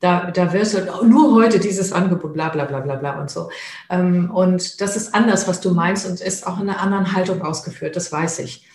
[0.02, 3.50] da, da wirst du nur heute dieses Angebot, bla bla bla bla bla und so.
[3.88, 7.40] Ähm, und das ist anders, was du meinst und ist auch in einer anderen Haltung
[7.42, 8.66] ausgeführt, das weiß ich.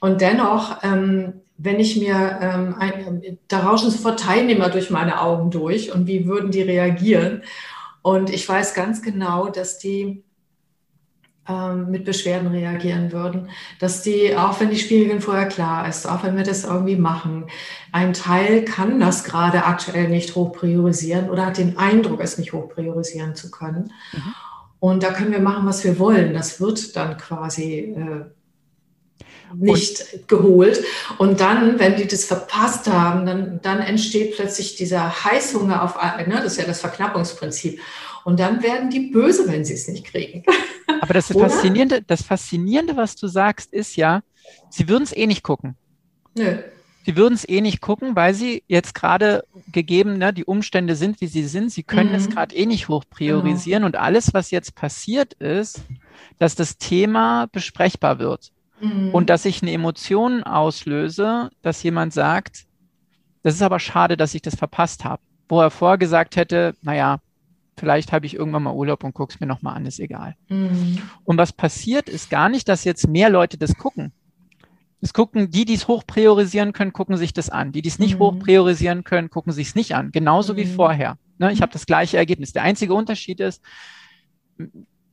[0.00, 5.52] Und dennoch, ähm, wenn ich mir, ähm, ein, da rauschen sofort Teilnehmer durch meine Augen
[5.52, 7.44] durch und wie würden die reagieren?
[8.02, 10.24] Und ich weiß ganz genau, dass die
[11.88, 16.36] mit Beschwerden reagieren würden, dass die, auch wenn die Spielregeln vorher klar ist, auch wenn
[16.36, 17.46] wir das irgendwie machen,
[17.92, 22.52] ein Teil kann das gerade aktuell nicht hoch priorisieren oder hat den Eindruck, es nicht
[22.52, 23.92] hoch priorisieren zu können.
[24.12, 24.34] Mhm.
[24.80, 26.34] Und da können wir machen, was wir wollen.
[26.34, 28.24] Das wird dann quasi äh,
[29.54, 30.84] nicht und, geholt.
[31.18, 36.40] Und dann, wenn die das verpasst haben, dann, dann entsteht plötzlich dieser Heißhunger auf, ne,
[36.42, 37.80] das ist ja das Verknappungsprinzip.
[38.28, 40.42] Und dann werden die böse, wenn sie es nicht kriegen.
[41.00, 44.20] Aber das Faszinierende, das Faszinierende, was du sagst, ist ja,
[44.68, 45.76] sie würden es eh nicht gucken.
[46.36, 46.58] Nö.
[47.06, 51.22] Sie würden es eh nicht gucken, weil sie jetzt gerade gegeben, ne, die Umstände sind,
[51.22, 51.72] wie sie sind.
[51.72, 52.16] Sie können mhm.
[52.16, 53.80] es gerade eh nicht hoch priorisieren.
[53.80, 53.86] Genau.
[53.86, 55.80] Und alles, was jetzt passiert ist,
[56.38, 58.52] dass das Thema besprechbar wird.
[58.82, 59.08] Mhm.
[59.14, 62.66] Und dass ich eine Emotion auslöse, dass jemand sagt,
[63.42, 65.22] das ist aber schade, dass ich das verpasst habe.
[65.48, 67.20] Wo er vorher gesagt hätte, naja,
[67.78, 70.34] vielleicht habe ich irgendwann mal Urlaub und gucke es mir nochmal an, ist egal.
[70.48, 70.98] Mhm.
[71.24, 74.12] Und was passiert, ist gar nicht, dass jetzt mehr Leute das gucken.
[75.00, 77.72] Es gucken, die, die es hoch priorisieren können, gucken sich das an.
[77.72, 78.20] Die, die es nicht mhm.
[78.20, 80.10] hoch priorisieren können, gucken sich es nicht an.
[80.10, 80.56] Genauso mhm.
[80.58, 81.18] wie vorher.
[81.38, 82.52] Ne, ich habe das gleiche Ergebnis.
[82.52, 83.62] Der einzige Unterschied ist,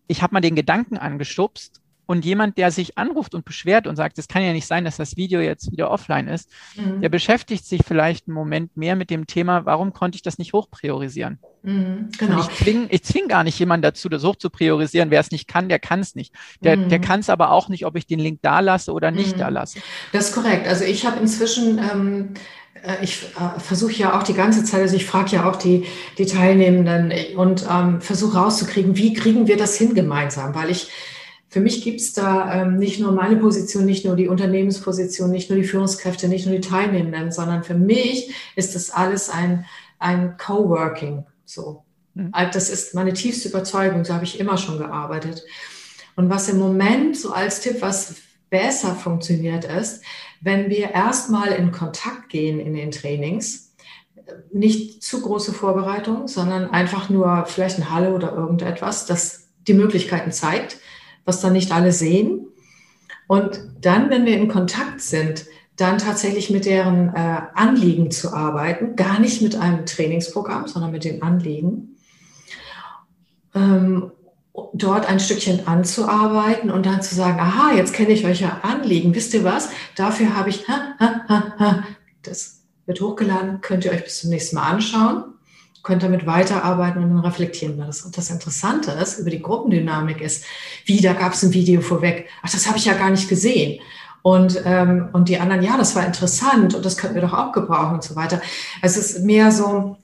[0.08, 4.18] ich habe mal den Gedanken angestupst und jemand, der sich anruft und beschwert und sagt,
[4.18, 7.02] es kann ja nicht sein, dass das Video jetzt wieder offline ist, mhm.
[7.02, 10.54] der beschäftigt sich vielleicht einen Moment mehr mit dem Thema, warum konnte ich das nicht
[10.54, 11.40] hoch priorisieren?
[11.64, 12.42] Mhm, genau.
[12.42, 15.10] Ich zwinge ich zwing gar nicht jemanden dazu, das hoch zu priorisieren.
[15.10, 16.34] Wer es nicht kann, der kann es nicht.
[16.62, 16.90] Der, mhm.
[16.90, 19.40] der kann es aber auch nicht, ob ich den Link da lasse oder nicht mhm.
[19.40, 19.80] da lasse.
[20.12, 20.68] Das ist korrekt.
[20.68, 22.34] Also ich habe inzwischen ähm,
[22.84, 25.86] äh, ich äh, versuche ja auch die ganze Zeit, also ich frage ja auch die,
[26.18, 30.90] die Teilnehmenden und ähm, versuche rauszukriegen, wie kriegen wir das hin gemeinsam, weil ich
[31.56, 35.50] für mich gibt es da ähm, nicht nur meine Position, nicht nur die Unternehmensposition, nicht
[35.50, 39.64] nur die Führungskräfte, nicht nur die Teilnehmenden, sondern für mich ist das alles ein,
[39.98, 41.26] ein Coworking.
[41.46, 41.86] So.
[42.14, 42.28] Mhm.
[42.34, 45.46] Also das ist meine tiefste Überzeugung, so habe ich immer schon gearbeitet.
[46.18, 48.16] Und was im Moment so als Tipp, was
[48.50, 50.04] besser funktioniert, ist,
[50.42, 53.74] wenn wir erstmal in Kontakt gehen in den Trainings,
[54.52, 60.34] nicht zu große Vorbereitung, sondern einfach nur vielleicht ein Halle oder irgendetwas, das die Möglichkeiten
[60.34, 60.80] zeigt,
[61.26, 62.48] was dann nicht alle sehen.
[63.28, 68.96] Und dann, wenn wir in Kontakt sind, dann tatsächlich mit deren äh, Anliegen zu arbeiten,
[68.96, 71.98] gar nicht mit einem Trainingsprogramm, sondern mit den Anliegen.
[73.54, 74.12] Ähm,
[74.74, 79.14] dort ein Stückchen anzuarbeiten und dann zu sagen, aha, jetzt kenne ich euch ja Anliegen.
[79.16, 79.70] Wisst ihr was?
[79.96, 81.84] Dafür habe ich, ha, ha, ha, ha.
[82.24, 85.35] das wird hochgeladen, könnt ihr euch bis zum nächsten Mal anschauen,
[85.86, 88.02] könnt damit weiterarbeiten und dann reflektieren wir das.
[88.02, 90.44] Und das Interessante ist, über die Gruppendynamik ist,
[90.86, 92.28] wie, da gab es ein Video vorweg.
[92.42, 93.80] Ach, das habe ich ja gar nicht gesehen.
[94.24, 97.52] Und, ähm, und die anderen, ja, das war interessant und das könnten wir doch auch
[97.52, 98.42] gebrauchen und so weiter.
[98.82, 99.98] Es ist mehr so,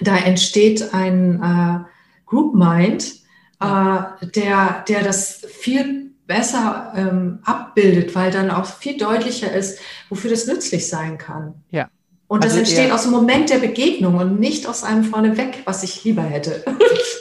[0.00, 1.84] da entsteht ein äh,
[2.26, 3.12] Group Mind,
[3.58, 10.30] äh, der, der das viel besser ähm, abbildet, weil dann auch viel deutlicher ist, wofür
[10.30, 11.54] das nützlich sein kann.
[11.72, 11.90] Ja.
[12.30, 15.82] Und das also entsteht aus dem Moment der Begegnung und nicht aus einem vorneweg, was
[15.82, 16.62] ich lieber hätte.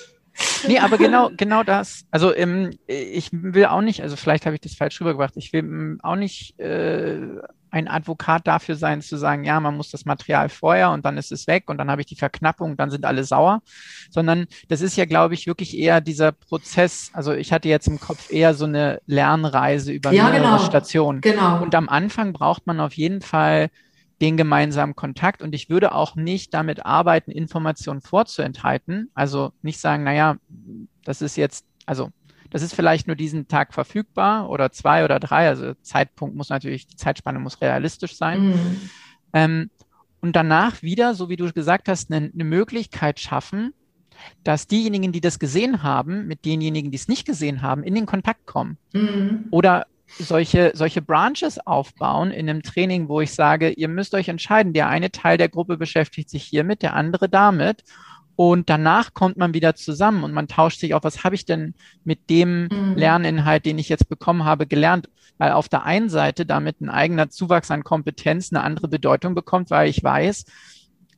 [0.67, 2.06] nee, aber genau, genau das.
[2.12, 5.62] Also ähm, ich will auch nicht, also vielleicht habe ich das falsch rübergebracht, ich will
[5.62, 7.22] ähm, auch nicht äh,
[7.72, 11.32] ein Advokat dafür sein, zu sagen, ja, man muss das Material vorher und dann ist
[11.32, 13.63] es weg und dann habe ich die Verknappung, dann sind alle sauer,
[14.12, 17.10] sondern das ist ja, glaube ich, wirklich eher dieser Prozess.
[17.13, 20.60] Also ich hatte jetzt im Kopf eher so eine Lernreise über ja, mehrere genau.
[20.60, 21.22] Stationen.
[21.22, 21.63] Genau.
[21.63, 23.72] Und am Anfang braucht man auf jeden Fall
[24.21, 25.41] den gemeinsamen Kontakt.
[25.41, 29.10] Und ich würde auch nicht damit arbeiten, Informationen vorzuenthalten.
[29.13, 30.38] Also nicht sagen, naja,
[31.03, 32.12] das ist jetzt, also
[32.49, 35.47] das ist vielleicht nur diesen Tag verfügbar oder zwei oder drei.
[35.47, 38.47] Also Zeitpunkt muss natürlich, die Zeitspanne muss realistisch sein.
[38.47, 38.89] Mhm.
[39.34, 39.69] Ähm,
[40.21, 43.73] und danach wieder, so wie du gesagt hast, eine, eine Möglichkeit schaffen,
[44.43, 48.05] dass diejenigen, die das gesehen haben, mit denjenigen, die es nicht gesehen haben, in den
[48.05, 48.77] Kontakt kommen.
[48.93, 49.45] Mhm.
[49.51, 49.86] Oder
[50.17, 54.89] solche, solche Branches aufbauen in einem Training, wo ich sage, ihr müsst euch entscheiden, der
[54.89, 57.84] eine Teil der Gruppe beschäftigt sich hiermit, der andere damit.
[58.36, 61.74] Und danach kommt man wieder zusammen und man tauscht sich auf, was habe ich denn
[62.06, 62.95] mit dem mhm.
[62.95, 65.10] Lerninhalt, den ich jetzt bekommen habe, gelernt?
[65.38, 69.69] Weil auf der einen Seite damit ein eigener Zuwachs an Kompetenz eine andere Bedeutung bekommt,
[69.72, 70.45] weil ich weiß,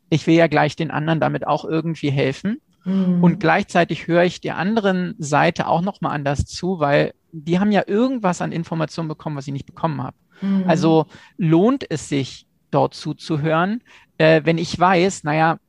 [0.09, 2.59] ich will ja gleich den anderen damit auch irgendwie helfen.
[2.85, 3.23] Mhm.
[3.23, 7.83] Und gleichzeitig höre ich der anderen Seite auch nochmal anders zu, weil die haben ja
[7.87, 10.15] irgendwas an Informationen bekommen, was ich nicht bekommen habe.
[10.41, 10.63] Mhm.
[10.67, 13.83] Also lohnt es sich, dort zuzuhören,
[14.17, 15.59] äh, wenn ich weiß, naja,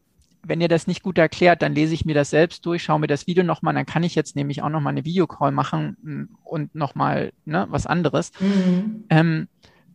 [0.44, 3.07] wenn ihr das nicht gut erklärt, dann lese ich mir das selbst durch, schaue mir
[3.07, 6.75] das Video nochmal, dann kann ich jetzt nämlich auch nochmal eine Videocall machen mm, und
[6.75, 8.33] nochmal ne, was anderes.
[8.40, 9.05] Mhm.
[9.09, 9.48] Ähm,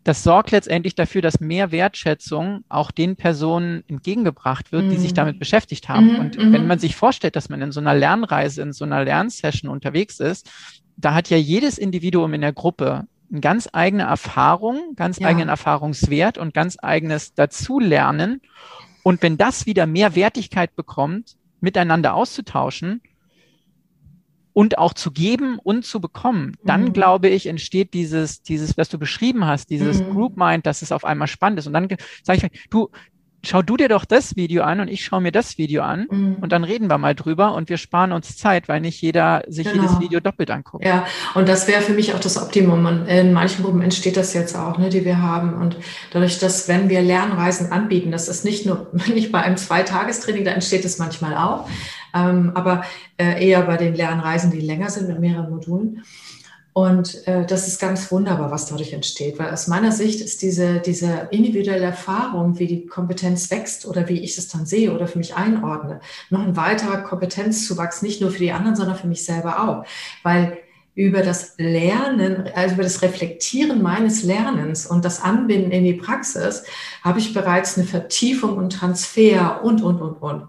[0.06, 4.92] das sorgt letztendlich dafür, dass mehr Wertschätzung auch den Personen entgegengebracht wird, mhm.
[4.92, 5.16] die sich mhm.
[5.16, 6.14] damit beschäftigt haben.
[6.14, 6.68] Mhm, und wenn mhm.
[6.68, 10.50] man sich vorstellt, dass man in so einer Lernreise, in so einer Lernsession unterwegs ist,
[10.98, 15.28] da hat ja jedes Individuum in der Gruppe eine ganz eigene Erfahrung, ganz ja.
[15.28, 18.42] eigenen Erfahrungswert und ganz eigenes Dazulernen.
[19.04, 23.02] Und wenn das wieder mehr Wertigkeit bekommt, miteinander auszutauschen
[24.54, 26.94] und auch zu geben und zu bekommen, dann mhm.
[26.94, 30.12] glaube ich, entsteht dieses, dieses, was du beschrieben hast, dieses mhm.
[30.12, 31.68] Group Mind, dass es auf einmal spannend ist.
[31.68, 31.88] Und dann
[32.24, 32.90] sage ich, du,
[33.43, 36.38] schau du dir doch das Video an und ich schaue mir das Video an mhm.
[36.41, 39.67] und dann reden wir mal drüber und wir sparen uns Zeit, weil nicht jeder sich
[39.67, 39.84] genau.
[39.84, 40.86] jedes Video doppelt anguckt.
[40.86, 42.86] Ja, und das wäre für mich auch das Optimum.
[42.86, 45.54] Und in manchen Gruppen entsteht das jetzt auch, ne, die wir haben.
[45.54, 45.78] Und
[46.12, 50.52] dadurch, dass wenn wir Lernreisen anbieten, das ist nicht nur nicht bei einem Zweitagestraining, da
[50.52, 51.69] entsteht es manchmal auch,
[52.13, 52.84] ähm, aber
[53.17, 56.04] äh, eher bei den Lernreisen, die länger sind mit mehreren Modulen.
[56.78, 60.80] Und äh, das ist ganz wunderbar, was dadurch entsteht, weil aus meiner Sicht ist diese,
[60.80, 65.18] diese individuelle Erfahrung, wie die Kompetenz wächst oder wie ich es dann sehe oder für
[65.18, 69.68] mich einordne, noch ein weiterer Kompetenzzuwachs, nicht nur für die anderen, sondern für mich selber
[69.68, 69.88] auch.
[70.22, 70.60] Weil
[70.94, 76.63] über das Lernen, also über das Reflektieren meines Lernens und das Anbinden in die Praxis,
[77.04, 80.44] habe ich bereits eine Vertiefung und Transfer und, und, und, und.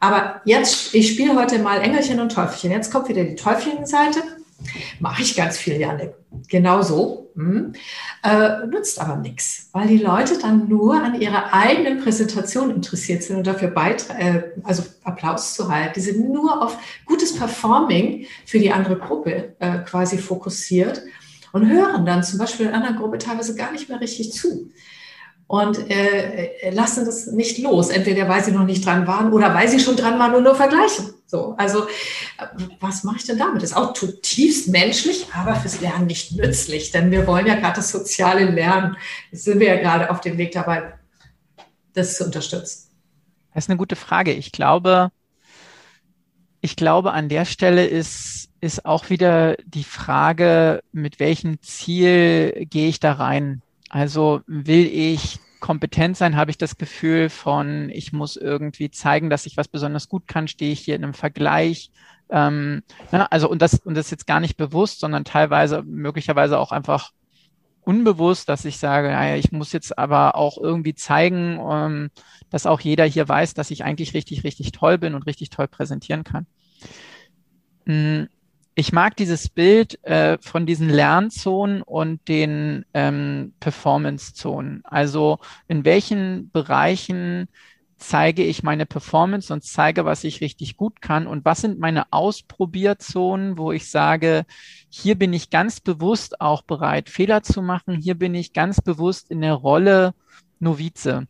[0.00, 2.70] Aber jetzt, ich spiele heute mal Engelchen und Teufelchen.
[2.70, 4.37] Jetzt kommt wieder die Teufelchenseite.
[5.00, 6.14] Mache ich ganz viel, Janik.
[6.48, 7.30] Genau so.
[7.36, 7.72] Hm.
[8.24, 13.36] Äh, nützt aber nichts, weil die Leute dann nur an ihrer eigenen Präsentation interessiert sind
[13.36, 15.92] und dafür äh, also Applaus zu halten.
[15.94, 21.02] Die sind nur auf gutes Performing für die andere Gruppe äh, quasi fokussiert
[21.52, 24.72] und hören dann zum Beispiel in einer Gruppe teilweise gar nicht mehr richtig zu
[25.48, 27.88] und äh, lassen das nicht los.
[27.88, 30.54] Entweder weil sie noch nicht dran waren oder weil sie schon dran waren und nur
[30.54, 31.14] vergleichen.
[31.26, 31.86] So, also
[32.80, 33.62] was mache ich denn damit?
[33.62, 37.76] Das ist auch zutiefst menschlich, aber fürs Lernen nicht nützlich, denn wir wollen ja gerade
[37.76, 38.96] das soziale Lernen.
[39.32, 40.94] Jetzt sind wir ja gerade auf dem Weg dabei,
[41.94, 42.90] das zu unterstützen.
[43.54, 44.32] Das ist eine gute Frage.
[44.32, 45.10] Ich glaube,
[46.60, 52.88] ich glaube, an der Stelle ist, ist auch wieder die Frage, mit welchem Ziel gehe
[52.88, 53.62] ich da rein?
[53.88, 59.46] Also will ich kompetent sein, habe ich das Gefühl von, ich muss irgendwie zeigen, dass
[59.46, 61.90] ich was besonders gut kann, stehe ich hier in einem Vergleich.
[62.30, 63.30] Ähm, ne?
[63.32, 67.12] Also und das, und das jetzt gar nicht bewusst, sondern teilweise möglicherweise auch einfach
[67.80, 72.10] unbewusst, dass ich sage, naja, ich muss jetzt aber auch irgendwie zeigen, ähm,
[72.50, 75.68] dass auch jeder hier weiß, dass ich eigentlich richtig, richtig toll bin und richtig toll
[75.68, 76.46] präsentieren kann.
[77.86, 78.28] Hm,
[78.78, 84.82] ich mag dieses Bild äh, von diesen Lernzonen und den ähm, Performance-Zonen.
[84.84, 87.48] Also in welchen Bereichen
[87.96, 91.26] zeige ich meine Performance und zeige, was ich richtig gut kann?
[91.26, 94.46] Und was sind meine Ausprobierzonen, wo ich sage,
[94.88, 99.32] hier bin ich ganz bewusst auch bereit, Fehler zu machen, hier bin ich ganz bewusst
[99.32, 100.14] in der Rolle
[100.60, 101.26] Novize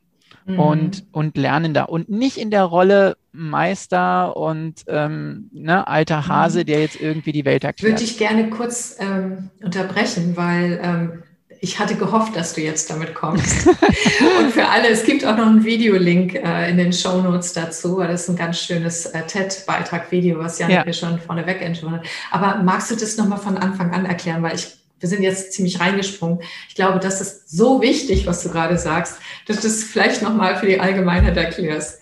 [0.46, 0.58] mhm.
[0.58, 6.66] und, und Lernender und nicht in der Rolle Meister und ähm, ne, alter Hase, mhm.
[6.66, 7.94] der jetzt irgendwie die Welt erklärt.
[7.94, 11.22] Würde ich gerne kurz ähm, unterbrechen, weil ähm,
[11.60, 13.66] ich hatte gehofft, dass du jetzt damit kommst.
[14.38, 17.98] und für alle, es gibt auch noch einen Videolink äh, in den Show Notes dazu.
[18.00, 20.92] Das ist ein ganz schönes äh, TED-Beitrag-Video, was Janik ja.
[20.92, 22.06] schon vorneweg entschieden hat.
[22.30, 24.42] Aber magst du das nochmal von Anfang an erklären?
[24.42, 26.40] Weil ich, wir sind jetzt ziemlich reingesprungen.
[26.68, 30.56] Ich glaube, das ist so wichtig, was du gerade sagst, dass du das vielleicht nochmal
[30.56, 32.00] für die Allgemeinheit erklärst.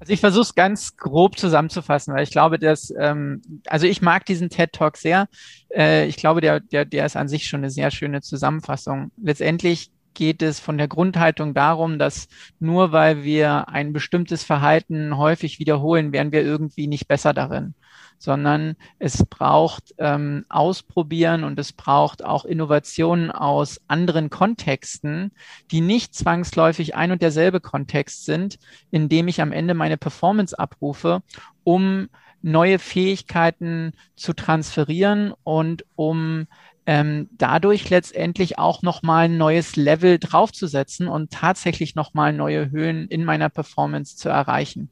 [0.00, 4.26] Also ich versuche es ganz grob zusammenzufassen, weil ich glaube, dass, ähm, also ich mag
[4.26, 5.28] diesen TED Talk sehr.
[5.74, 9.10] Äh, ich glaube, der, der, der ist an sich schon eine sehr schöne Zusammenfassung.
[9.20, 12.28] Letztendlich geht es von der Grundhaltung darum, dass
[12.60, 17.74] nur weil wir ein bestimmtes Verhalten häufig wiederholen, werden wir irgendwie nicht besser darin
[18.18, 25.32] sondern es braucht ähm, Ausprobieren und es braucht auch Innovationen aus anderen Kontexten,
[25.70, 28.58] die nicht zwangsläufig ein und derselbe Kontext sind,
[28.90, 31.22] in dem ich am Ende meine Performance abrufe,
[31.64, 32.08] um
[32.42, 36.46] neue Fähigkeiten zu transferieren und um
[36.86, 43.24] ähm, dadurch letztendlich auch nochmal ein neues Level draufzusetzen und tatsächlich nochmal neue Höhen in
[43.24, 44.90] meiner Performance zu erreichen.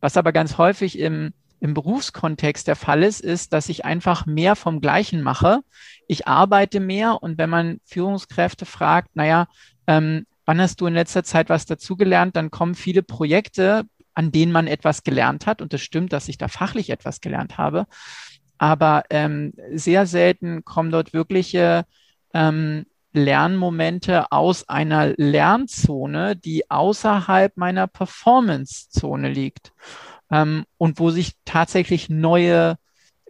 [0.00, 4.56] Was aber ganz häufig im im Berufskontext der Fall ist, ist, dass ich einfach mehr
[4.56, 5.60] vom Gleichen mache.
[6.08, 9.46] Ich arbeite mehr und wenn man Führungskräfte fragt, naja,
[9.86, 14.52] ähm, wann hast du in letzter Zeit was dazugelernt, dann kommen viele Projekte, an denen
[14.52, 15.60] man etwas gelernt hat.
[15.60, 17.86] Und es das stimmt, dass ich da fachlich etwas gelernt habe.
[18.58, 21.84] Aber ähm, sehr selten kommen dort wirkliche
[22.34, 29.72] ähm, Lernmomente aus einer Lernzone, die außerhalb meiner Performance-Zone liegt
[30.30, 32.76] ähm, und wo sich tatsächlich neue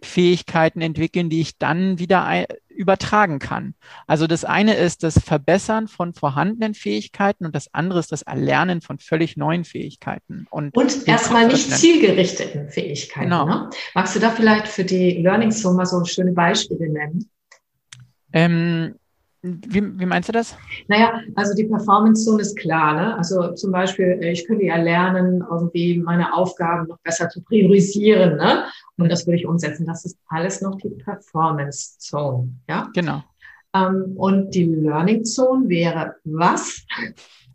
[0.03, 3.75] Fähigkeiten entwickeln, die ich dann wieder übertragen kann.
[4.07, 8.81] Also das eine ist das Verbessern von vorhandenen Fähigkeiten und das andere ist das Erlernen
[8.81, 10.47] von völlig neuen Fähigkeiten.
[10.49, 13.29] Und, und erstmal nicht zielgerichteten Fähigkeiten.
[13.29, 13.45] Genau.
[13.45, 13.69] Ne?
[13.93, 17.29] Magst du da vielleicht für die Learning mal so schöne Beispiele nennen?
[18.33, 18.95] Ähm,
[19.41, 20.55] wie, wie meinst du das?
[20.87, 22.93] Naja, also die Performance-Zone ist klar.
[22.93, 23.17] Ne?
[23.17, 28.37] Also zum Beispiel, äh, ich könnte ja lernen, irgendwie meine Aufgaben noch besser zu priorisieren.
[28.37, 28.65] Ne?
[28.97, 29.87] Und das würde ich umsetzen.
[29.87, 32.49] Das ist alles noch die Performance-Zone.
[32.69, 32.89] Ja?
[32.93, 33.23] Genau.
[33.73, 36.85] Ähm, und die Learning-Zone wäre was?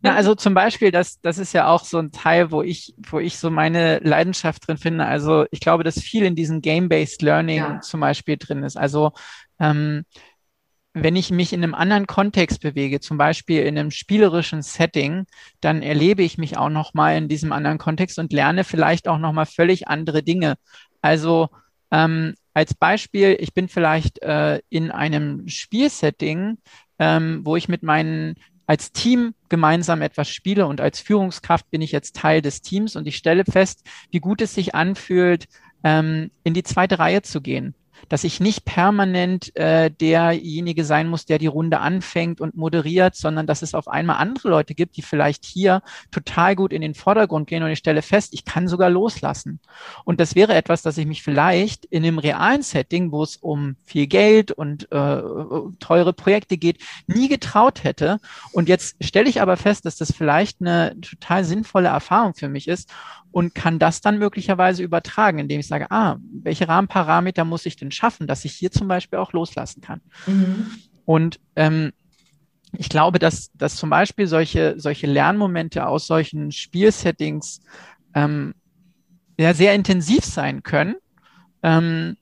[0.02, 3.18] Ja, also zum Beispiel, das, das ist ja auch so ein Teil, wo ich, wo
[3.18, 5.06] ich so meine Leidenschaft drin finde.
[5.06, 7.80] Also ich glaube, dass viel in diesem Game-Based Learning ja.
[7.80, 8.76] zum Beispiel drin ist.
[8.76, 9.12] Also
[9.58, 10.04] ähm,
[10.98, 15.26] wenn ich mich in einem anderen Kontext bewege, zum Beispiel in einem spielerischen Setting,
[15.60, 19.44] dann erlebe ich mich auch nochmal in diesem anderen Kontext und lerne vielleicht auch nochmal
[19.44, 20.54] völlig andere Dinge.
[21.02, 21.50] Also
[21.90, 26.56] ähm, als Beispiel, ich bin vielleicht äh, in einem Spielsetting,
[26.98, 31.92] ähm, wo ich mit meinen als Team gemeinsam etwas spiele und als Führungskraft bin ich
[31.92, 35.44] jetzt Teil des Teams und ich stelle fest, wie gut es sich anfühlt,
[35.84, 37.74] ähm, in die zweite Reihe zu gehen
[38.08, 43.46] dass ich nicht permanent äh, derjenige sein muss, der die Runde anfängt und moderiert, sondern
[43.46, 47.48] dass es auf einmal andere Leute gibt, die vielleicht hier total gut in den Vordergrund
[47.48, 49.60] gehen und ich stelle fest, ich kann sogar loslassen.
[50.04, 53.76] Und das wäre etwas, dass ich mich vielleicht in einem realen Setting, wo es um
[53.84, 55.22] viel Geld und äh,
[55.80, 58.18] teure Projekte geht, nie getraut hätte.
[58.52, 62.68] Und jetzt stelle ich aber fest, dass das vielleicht eine total sinnvolle Erfahrung für mich
[62.68, 62.90] ist
[63.36, 67.90] und kann das dann möglicherweise übertragen, indem ich sage, ah, welche Rahmenparameter muss ich denn
[67.90, 70.00] schaffen, dass ich hier zum Beispiel auch loslassen kann.
[70.26, 70.70] Mhm.
[71.04, 71.92] Und ähm,
[72.72, 77.60] ich glaube, dass, dass zum Beispiel solche, solche Lernmomente aus solchen Spielsettings
[78.14, 78.54] ähm,
[79.38, 80.94] ja, sehr intensiv sein können.
[81.62, 82.16] Ähm,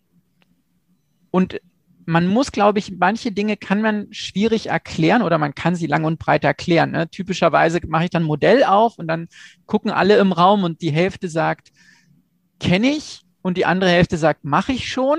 [1.31, 1.61] und
[2.07, 6.05] man muss, glaube ich, manche Dinge kann man schwierig erklären oder man kann sie lang
[6.05, 6.91] und breit erklären.
[6.91, 7.09] Ne?
[7.09, 9.29] Typischerweise mache ich dann ein Modell auf und dann
[9.67, 11.73] gucken alle im Raum und die Hälfte sagt,
[12.61, 15.19] kenne ich und die andere Hälfte sagt, mache ich schon.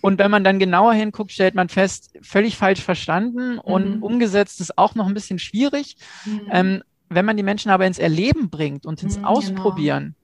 [0.00, 4.02] Und wenn man dann genauer hinguckt, stellt man fest, völlig falsch verstanden und mhm.
[4.02, 5.96] umgesetzt ist auch noch ein bisschen schwierig.
[6.24, 6.40] Mhm.
[6.50, 10.16] Ähm, wenn man die Menschen aber ins Erleben bringt und ins mhm, Ausprobieren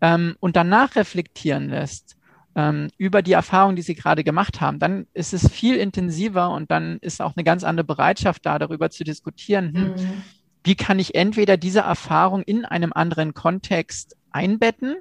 [0.00, 0.14] genau.
[0.14, 2.15] ähm, und danach reflektieren lässt
[2.56, 6.70] ähm, über die Erfahrung, die sie gerade gemacht haben, dann ist es viel intensiver und
[6.70, 9.74] dann ist auch eine ganz andere Bereitschaft da, darüber zu diskutieren.
[9.74, 10.22] Hm, mhm.
[10.64, 14.96] wie kann ich entweder diese Erfahrung in einem anderen Kontext einbetten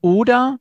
[0.00, 0.58] oder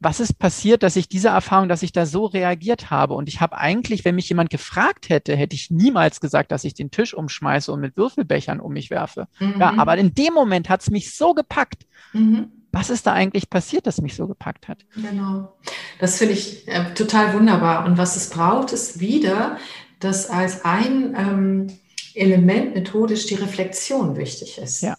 [0.00, 3.14] was ist passiert, dass ich diese Erfahrung, dass ich da so reagiert habe?
[3.14, 6.74] Und ich habe eigentlich, wenn mich jemand gefragt hätte, hätte ich niemals gesagt, dass ich
[6.74, 9.28] den Tisch umschmeiße und mit Würfelbechern um mich werfe.
[9.38, 9.60] Mhm.
[9.60, 11.86] Ja, aber in dem Moment hat es mich so gepackt.
[12.12, 12.50] Mhm.
[12.72, 14.78] Was ist da eigentlich passiert, das mich so gepackt hat?
[14.96, 15.52] Genau.
[15.98, 17.84] Das finde ich äh, total wunderbar.
[17.84, 19.58] Und was es braucht, ist wieder,
[20.00, 21.66] dass als ein ähm,
[22.14, 24.82] Element methodisch die Reflexion wichtig ist.
[24.82, 24.96] Ja.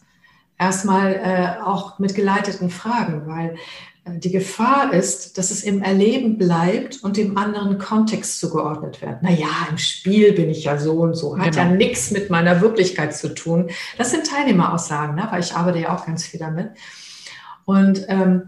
[0.59, 3.55] Erstmal äh, auch mit geleiteten Fragen, weil
[4.05, 9.23] die Gefahr ist, dass es im Erleben bleibt und dem anderen Kontext zugeordnet wird.
[9.23, 11.57] Naja, im Spiel bin ich ja so und so, hat genau.
[11.57, 13.69] ja nichts mit meiner Wirklichkeit zu tun.
[13.97, 15.27] Das sind Teilnehmeraussagen, ne?
[15.31, 16.71] weil ich arbeite ja auch ganz viel damit.
[17.65, 18.47] Und ähm,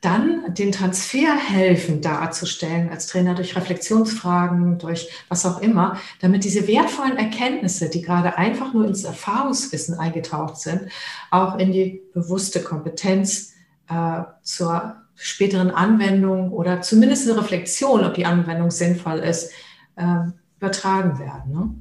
[0.00, 6.66] dann den Transfer helfen darzustellen als Trainer durch Reflexionsfragen, durch was auch immer, damit diese
[6.66, 10.90] wertvollen Erkenntnisse, die gerade einfach nur ins Erfahrungswissen eingetaucht sind,
[11.30, 13.52] auch in die bewusste Kompetenz
[13.88, 19.52] äh, zur späteren Anwendung oder zumindest eine Reflexion, ob die Anwendung sinnvoll ist,
[19.96, 21.52] äh, übertragen werden.
[21.52, 21.74] Ne?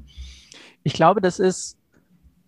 [0.83, 1.77] Ich glaube, das ist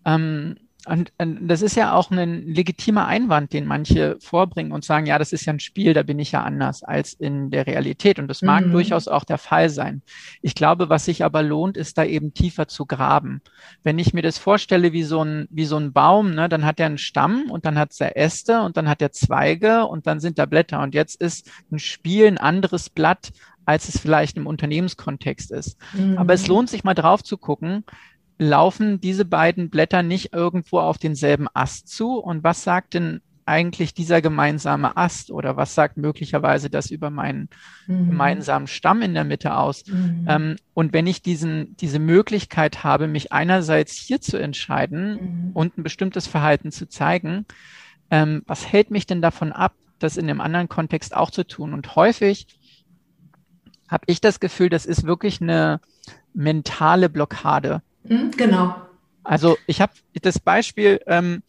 [0.04, 0.58] ähm,
[0.88, 5.20] und, und, das ist ja auch ein legitimer Einwand, den manche vorbringen und sagen, ja,
[5.20, 8.18] das ist ja ein Spiel, da bin ich ja anders als in der Realität.
[8.18, 8.72] Und das mag mhm.
[8.72, 10.02] durchaus auch der Fall sein.
[10.42, 13.42] Ich glaube, was sich aber lohnt, ist da eben tiefer zu graben.
[13.84, 16.80] Wenn ich mir das vorstelle wie so ein, wie so ein Baum, ne, dann hat
[16.80, 20.20] er einen Stamm und dann hat er Äste und dann hat er Zweige und dann
[20.20, 20.82] sind da Blätter.
[20.82, 23.32] Und jetzt ist ein Spiel ein anderes Blatt,
[23.66, 25.78] als es vielleicht im Unternehmenskontext ist.
[25.94, 26.18] Mhm.
[26.18, 27.84] Aber es lohnt sich mal drauf zu gucken,
[28.42, 32.18] laufen diese beiden Blätter nicht irgendwo auf denselben Ast zu?
[32.18, 37.50] Und was sagt denn eigentlich dieser gemeinsame Ast oder was sagt möglicherweise das über meinen
[37.86, 38.10] mhm.
[38.10, 39.86] gemeinsamen Stamm in der Mitte aus?
[39.86, 40.26] Mhm.
[40.28, 45.52] Ähm, und wenn ich diesen, diese Möglichkeit habe, mich einerseits hier zu entscheiden mhm.
[45.54, 47.46] und ein bestimmtes Verhalten zu zeigen,
[48.10, 51.74] ähm, was hält mich denn davon ab, das in einem anderen Kontext auch zu tun?
[51.74, 52.48] Und häufig
[53.88, 55.80] habe ich das Gefühl, das ist wirklich eine
[56.34, 57.84] mentale Blockade.
[58.04, 58.76] Mhm, genau.
[59.24, 61.44] Also ich habe das Beispiel, ähm,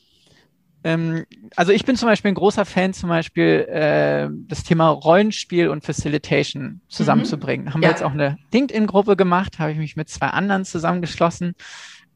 [0.85, 1.25] ähm,
[1.57, 5.85] also ich bin zum Beispiel ein großer Fan, zum Beispiel äh, das Thema Rollenspiel und
[5.85, 7.67] Facilitation zusammenzubringen.
[7.67, 7.75] Mhm.
[7.75, 7.89] Haben ja.
[7.89, 11.55] wir jetzt auch eine LinkedIn-Gruppe gemacht, habe ich mich mit zwei anderen zusammengeschlossen.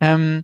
[0.00, 0.42] Ähm,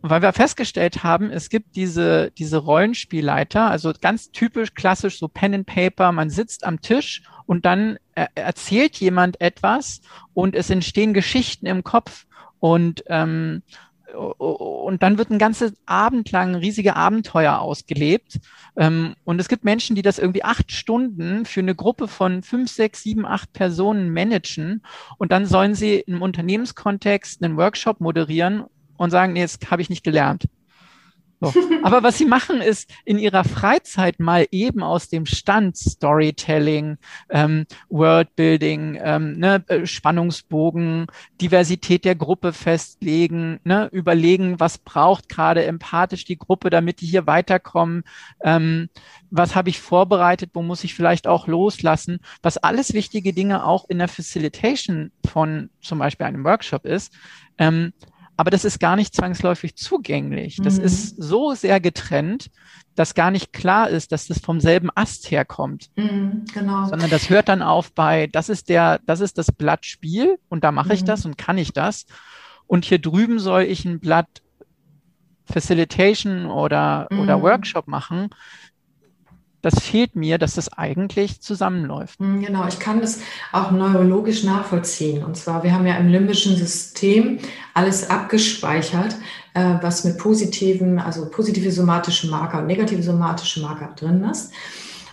[0.00, 5.54] weil wir festgestellt haben, es gibt diese, diese Rollenspielleiter, also ganz typisch klassisch so Pen
[5.54, 10.00] and Paper, man sitzt am Tisch und dann er erzählt jemand etwas
[10.34, 12.26] und es entstehen Geschichten im Kopf
[12.60, 13.62] und, ähm,
[14.14, 18.40] und dann wird ein ganzes Abend lang riesige Abenteuer ausgelebt.
[18.76, 22.70] Ähm, und es gibt Menschen, die das irgendwie acht Stunden für eine Gruppe von fünf,
[22.70, 24.82] sechs, sieben, acht Personen managen.
[25.18, 28.64] Und dann sollen sie im Unternehmenskontext einen Workshop moderieren
[28.96, 30.46] und sagen, nee, das habe ich nicht gelernt.
[31.40, 31.52] So.
[31.84, 36.98] Aber was sie machen, ist in ihrer Freizeit mal eben aus dem Stand Storytelling,
[37.30, 41.06] ähm, Worldbuilding, ähm, ne, äh, Spannungsbogen,
[41.40, 47.26] Diversität der Gruppe festlegen, ne, überlegen, was braucht gerade empathisch die Gruppe, damit die hier
[47.28, 48.02] weiterkommen,
[48.42, 48.88] ähm,
[49.30, 53.88] was habe ich vorbereitet, wo muss ich vielleicht auch loslassen, was alles wichtige Dinge auch
[53.88, 57.12] in der Facilitation von zum Beispiel einem Workshop ist.
[57.58, 57.92] Ähm,
[58.38, 60.60] aber das ist gar nicht zwangsläufig zugänglich.
[60.62, 60.84] Das mhm.
[60.84, 62.52] ist so sehr getrennt,
[62.94, 65.88] dass gar nicht klar ist, dass das vom selben Ast herkommt.
[65.96, 66.86] Mhm, genau.
[66.86, 70.70] Sondern das hört dann auf bei, das ist der, das ist das Blattspiel und da
[70.70, 71.06] mache ich mhm.
[71.06, 72.06] das und kann ich das.
[72.68, 74.28] Und hier drüben soll ich ein Blatt
[75.46, 77.42] Facilitation oder, oder mhm.
[77.42, 78.30] Workshop machen
[79.62, 82.18] das fehlt mir, dass das eigentlich zusammenläuft.
[82.20, 83.20] Hm, genau, ich kann das
[83.52, 85.24] auch neurologisch nachvollziehen.
[85.24, 87.38] Und zwar, wir haben ja im limbischen System
[87.74, 89.16] alles abgespeichert,
[89.54, 94.52] äh, was mit positiven, also positive somatische Marker und negative somatische Marker drin ist.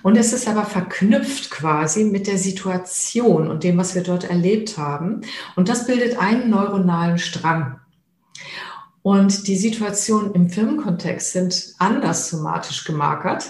[0.04, 4.78] Und es ist aber verknüpft quasi mit der Situation und dem, was wir dort erlebt
[4.78, 5.22] haben.
[5.56, 7.80] Und das bildet einen neuronalen Strang.
[9.02, 13.46] Und die Situationen im Firmenkontext sind anders somatisch gemarkert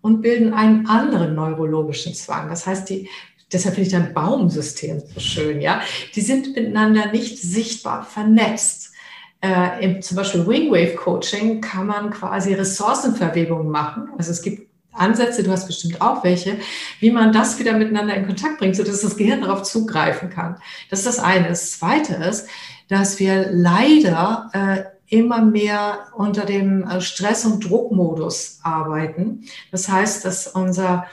[0.00, 2.48] und bilden einen anderen neurologischen Zwang.
[2.48, 3.08] Das heißt, die,
[3.52, 5.80] deshalb finde ich dein Baumsystem so schön, ja.
[6.14, 8.92] Die sind miteinander nicht sichtbar vernetzt.
[9.40, 14.08] Äh, im, zum Beispiel Wingwave Coaching kann man quasi Ressourcenverwebungen machen.
[14.16, 16.58] Also es gibt Ansätze, du hast bestimmt auch welche,
[17.00, 20.56] wie man das wieder miteinander in Kontakt bringt, sodass das Gehirn darauf zugreifen kann.
[20.90, 21.48] Das ist das eine.
[21.48, 22.48] Das zweite ist,
[22.88, 29.44] dass wir leider äh, immer mehr unter dem äh, Stress- und Druckmodus arbeiten.
[29.70, 31.06] Das heißt, dass unser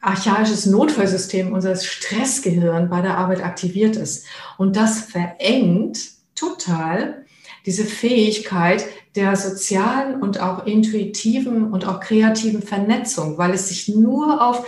[0.00, 4.26] archaisches Notfallsystem, unser Stressgehirn bei der Arbeit aktiviert ist.
[4.56, 5.98] Und das verengt
[6.34, 7.24] total
[7.64, 8.86] diese Fähigkeit
[9.16, 14.64] der sozialen und auch intuitiven und auch kreativen Vernetzung, weil es sich nur auf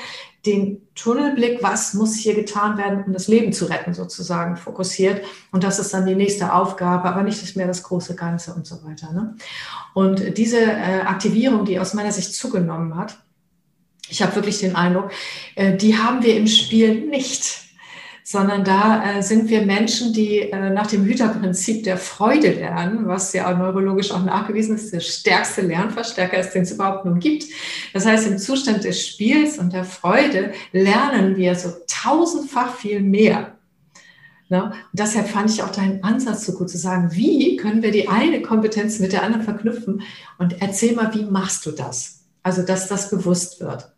[0.49, 5.25] den Tunnelblick, was muss hier getan werden, um das Leben zu retten, sozusagen fokussiert.
[5.53, 8.77] Und das ist dann die nächste Aufgabe, aber nicht mehr das große Ganze und so
[8.85, 9.13] weiter.
[9.13, 9.37] Ne?
[9.95, 13.19] Und diese äh, Aktivierung, die aus meiner Sicht zugenommen hat,
[14.09, 15.11] ich habe wirklich den Eindruck,
[15.55, 17.68] äh, die haben wir im Spiel nicht
[18.31, 23.33] sondern da äh, sind wir Menschen, die äh, nach dem Hüterprinzip der Freude lernen, was
[23.33, 27.47] ja auch neurologisch auch nachgewiesen ist, der stärkste Lernverstärker ist, den es überhaupt nun gibt.
[27.95, 33.57] Das heißt, im Zustand des Spiels und der Freude lernen wir so tausendfach viel mehr.
[34.51, 34.75] Ne?
[34.93, 38.43] Deshalb fand ich auch deinen Ansatz so gut zu sagen, wie können wir die eine
[38.43, 40.03] Kompetenz mit der anderen verknüpfen?
[40.37, 42.27] Und erzähl mal, wie machst du das?
[42.43, 43.91] Also, dass das bewusst wird.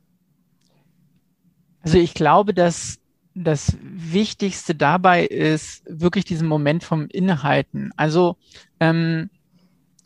[1.83, 3.00] Also ich glaube, dass
[3.35, 7.91] das Wichtigste dabei ist wirklich diesen Moment vom Inhalten.
[7.97, 8.37] Also
[8.81, 9.31] ähm,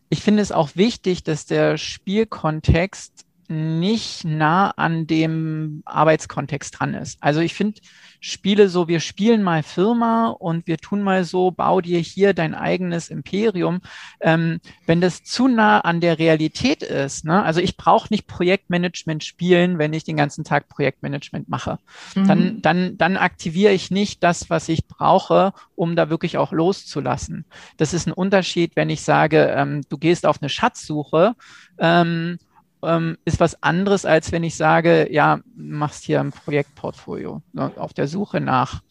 [0.09, 7.19] ich finde es auch wichtig, dass der Spielkontext nicht nah an dem Arbeitskontext dran ist.
[7.21, 7.81] Also ich finde
[8.27, 12.55] Spiele so, wir spielen mal Firma und wir tun mal so, bau dir hier dein
[12.55, 13.83] eigenes Imperium.
[14.19, 17.43] Ähm, wenn das zu nah an der Realität ist, ne?
[17.43, 21.79] also ich brauche nicht Projektmanagement spielen, wenn ich den ganzen Tag Projektmanagement mache.
[22.15, 22.27] Mhm.
[22.27, 27.45] Dann, dann, dann aktiviere ich nicht das, was ich brauche, um da wirklich auch loszulassen.
[27.77, 31.35] Das ist ein Unterschied, wenn ich sage, ähm, du gehst auf eine Schatzsuche,
[31.77, 32.39] ähm,
[32.87, 37.93] ähm, ist was anderes, als wenn ich sage, ja, machst hier ein Projektportfolio ne, auf
[37.93, 38.83] der Suche nach,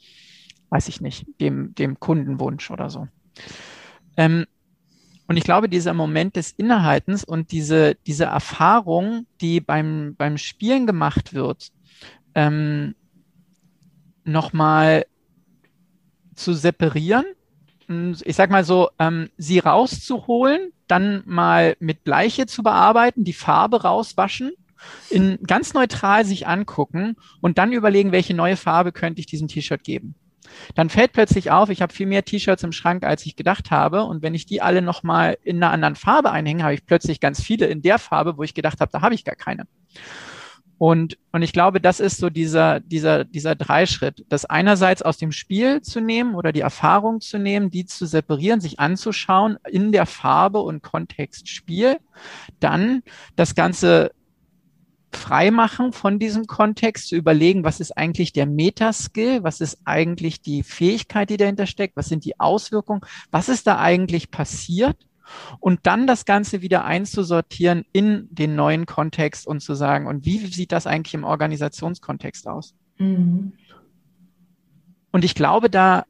[0.70, 3.08] weiß ich nicht, dem, dem Kundenwunsch oder so.
[4.18, 4.46] Ähm,
[5.28, 10.86] und ich glaube, dieser Moment des Innehaltens und diese, diese Erfahrung, die beim, beim Spielen
[10.86, 11.72] gemacht wird,
[12.36, 12.96] ähm,
[14.26, 15.06] nochmal
[16.36, 17.26] zu separieren
[18.26, 23.84] ich sag mal so, ähm, sie rauszuholen, dann mal mit Bleiche zu bearbeiten, die Farbe
[23.84, 24.52] rauswaschen,
[25.10, 29.84] in ganz neutral sich angucken und dann überlegen, welche neue Farbe könnte ich diesem T-Shirt
[29.84, 30.16] geben.
[30.76, 34.04] Dann fällt plötzlich auf, ich habe viel mehr T-Shirts im Schrank, als ich gedacht habe.
[34.04, 37.42] Und wenn ich die alle nochmal in einer anderen Farbe einhänge, habe ich plötzlich ganz
[37.42, 39.66] viele in der Farbe, wo ich gedacht habe, da habe ich gar keine.
[40.84, 45.32] Und, und ich glaube, das ist so dieser, dieser, dieser Dreischritt, das einerseits aus dem
[45.32, 50.06] Spiel zu nehmen oder die Erfahrung zu nehmen, die zu separieren, sich anzuschauen in der
[50.06, 52.00] Farbe und Kontext Spiel,
[52.60, 53.02] dann
[53.38, 54.12] das Ganze
[55.14, 60.64] freimachen von diesem Kontext, zu überlegen, was ist eigentlich der Metaskill, was ist eigentlich die
[60.64, 64.98] Fähigkeit, die dahinter steckt, was sind die Auswirkungen, was ist da eigentlich passiert
[65.60, 70.38] und dann das Ganze wieder einzusortieren in den neuen Kontext und zu sagen, und wie
[70.40, 72.74] sieht das eigentlich im Organisationskontext aus?
[72.98, 73.54] Mhm.
[75.12, 76.06] Und ich glaube, da,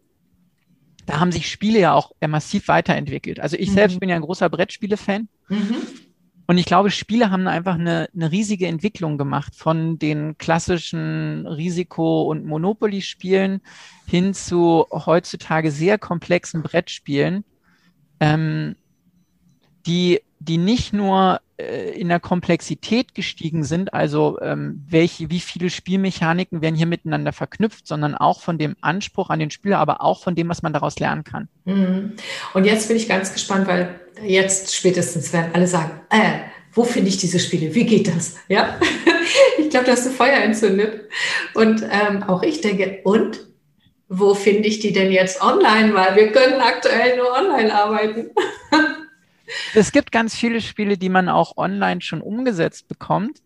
[1.05, 3.39] da haben sich Spiele ja auch massiv weiterentwickelt.
[3.39, 3.74] Also ich mhm.
[3.74, 5.28] selbst bin ja ein großer Brettspiele-Fan.
[5.49, 5.76] Mhm.
[6.45, 12.24] Und ich glaube, Spiele haben einfach eine, eine riesige Entwicklung gemacht von den klassischen Risiko-
[12.24, 13.61] und Monopoly-Spielen
[14.07, 17.45] hin zu heutzutage sehr komplexen Brettspielen,
[18.20, 18.76] ähm,
[19.86, 25.69] die, die nicht nur äh, in der Komplexität gestiegen sind, also ähm, welche, wie viele
[25.69, 30.23] Spielmechaniken werden hier miteinander verknüpft, sondern auch von dem Anspruch an den Spieler, aber auch
[30.23, 31.47] von dem, was man daraus lernen kann.
[31.65, 32.13] Mhm.
[32.53, 36.39] Und jetzt bin ich ganz gespannt, weil jetzt spätestens werden alle sagen, äh,
[36.73, 37.73] wo finde ich diese Spiele?
[37.75, 38.36] Wie geht das?
[38.47, 38.79] Ja,
[39.59, 41.09] ich glaube, da hast du Feuer entzündet.
[41.53, 43.41] Und ähm, auch ich denke, und
[44.09, 45.93] wo finde ich die denn jetzt online?
[45.93, 48.31] Weil wir können aktuell nur online arbeiten.
[49.73, 53.39] Es gibt ganz viele Spiele, die man auch online schon umgesetzt bekommt.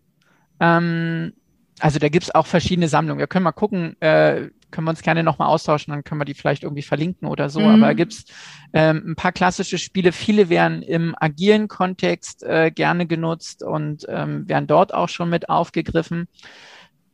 [0.60, 1.34] Ähm,
[1.80, 3.20] also da gibt es auch verschiedene Sammlungen.
[3.20, 6.34] Wir können mal gucken, äh, können wir uns gerne nochmal austauschen, dann können wir die
[6.34, 7.60] vielleicht irgendwie verlinken oder so.
[7.60, 7.68] Mhm.
[7.68, 8.26] Aber da gibt es
[8.74, 10.12] ähm, ein paar klassische Spiele.
[10.12, 15.50] Viele werden im agilen Kontext äh, gerne genutzt und ähm, werden dort auch schon mit
[15.50, 16.28] aufgegriffen.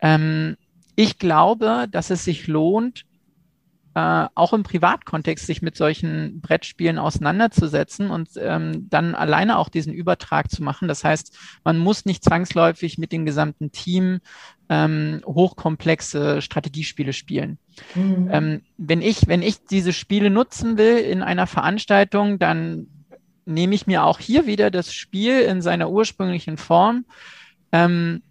[0.01, 0.55] Ähm,
[0.95, 3.05] ich glaube, dass es sich lohnt,
[3.95, 9.93] äh, auch im Privatkontext sich mit solchen Brettspielen auseinanderzusetzen und ähm, dann alleine auch diesen
[9.93, 10.87] Übertrag zu machen.
[10.87, 14.19] Das heißt, man muss nicht zwangsläufig mit dem gesamten Team
[14.69, 17.59] ähm, hochkomplexe Strategiespiele spielen.
[17.93, 18.29] Mhm.
[18.31, 22.87] Ähm, wenn ich, wenn ich diese Spiele nutzen will in einer Veranstaltung, dann
[23.45, 27.05] nehme ich mir auch hier wieder das Spiel in seiner ursprünglichen Form.
[27.71, 28.23] Ähm,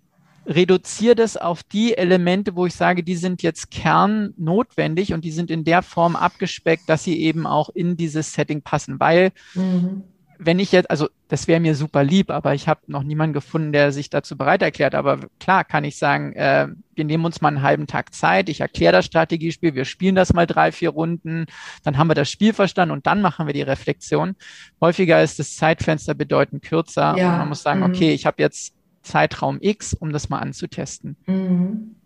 [0.46, 5.50] reduziere das auf die Elemente, wo ich sage, die sind jetzt kernnotwendig und die sind
[5.50, 8.98] in der Form abgespeckt, dass sie eben auch in dieses Setting passen.
[8.98, 10.02] Weil mhm.
[10.38, 13.72] wenn ich jetzt, also das wäre mir super lieb, aber ich habe noch niemanden gefunden,
[13.72, 14.96] der sich dazu bereit erklärt.
[14.96, 18.60] Aber klar kann ich sagen, äh, wir nehmen uns mal einen halben Tag Zeit, ich
[18.60, 21.46] erkläre das Strategiespiel, wir spielen das mal drei, vier Runden,
[21.84, 24.34] dann haben wir das Spiel verstanden und dann machen wir die Reflexion.
[24.80, 27.32] Häufiger ist das Zeitfenster bedeutend kürzer ja.
[27.32, 27.86] und man muss sagen, mhm.
[27.86, 31.16] okay, ich habe jetzt Zeitraum X, um das mal anzutesten.
[31.26, 31.96] Mhm.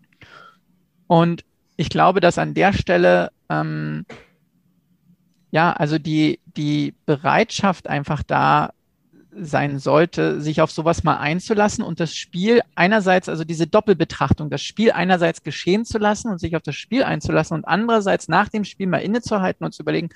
[1.07, 1.45] Und
[1.77, 4.05] ich glaube, dass an der Stelle, ähm,
[5.51, 8.71] ja, also die, die Bereitschaft einfach da
[9.39, 14.63] sein sollte, sich auf sowas mal einzulassen und das Spiel einerseits, also diese Doppelbetrachtung, das
[14.63, 18.63] Spiel einerseits geschehen zu lassen und sich auf das Spiel einzulassen und andererseits nach dem
[18.63, 20.09] Spiel mal innezuhalten und zu überlegen,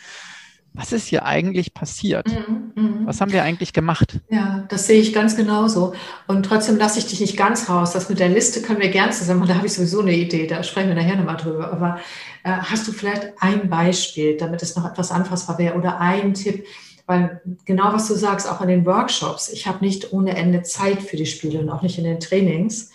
[0.74, 2.28] was ist hier eigentlich passiert?
[2.28, 3.05] Mhm, mh.
[3.05, 4.19] Was haben wir eigentlich gemacht?
[4.30, 5.93] Ja, das sehe ich ganz genauso.
[6.28, 7.91] Und trotzdem lasse ich dich nicht ganz raus.
[7.91, 9.49] Das mit der Liste können wir gern zusammen machen.
[9.49, 10.47] Da habe ich sowieso eine Idee.
[10.47, 11.72] Da sprechen wir nachher nochmal drüber.
[11.74, 11.99] Aber
[12.43, 16.65] äh, hast du vielleicht ein Beispiel, damit es noch etwas anfassbar wäre oder ein Tipp?
[17.05, 19.49] Weil genau was du sagst, auch in den Workshops.
[19.49, 22.91] Ich habe nicht ohne Ende Zeit für die Spiele und auch nicht in den Trainings.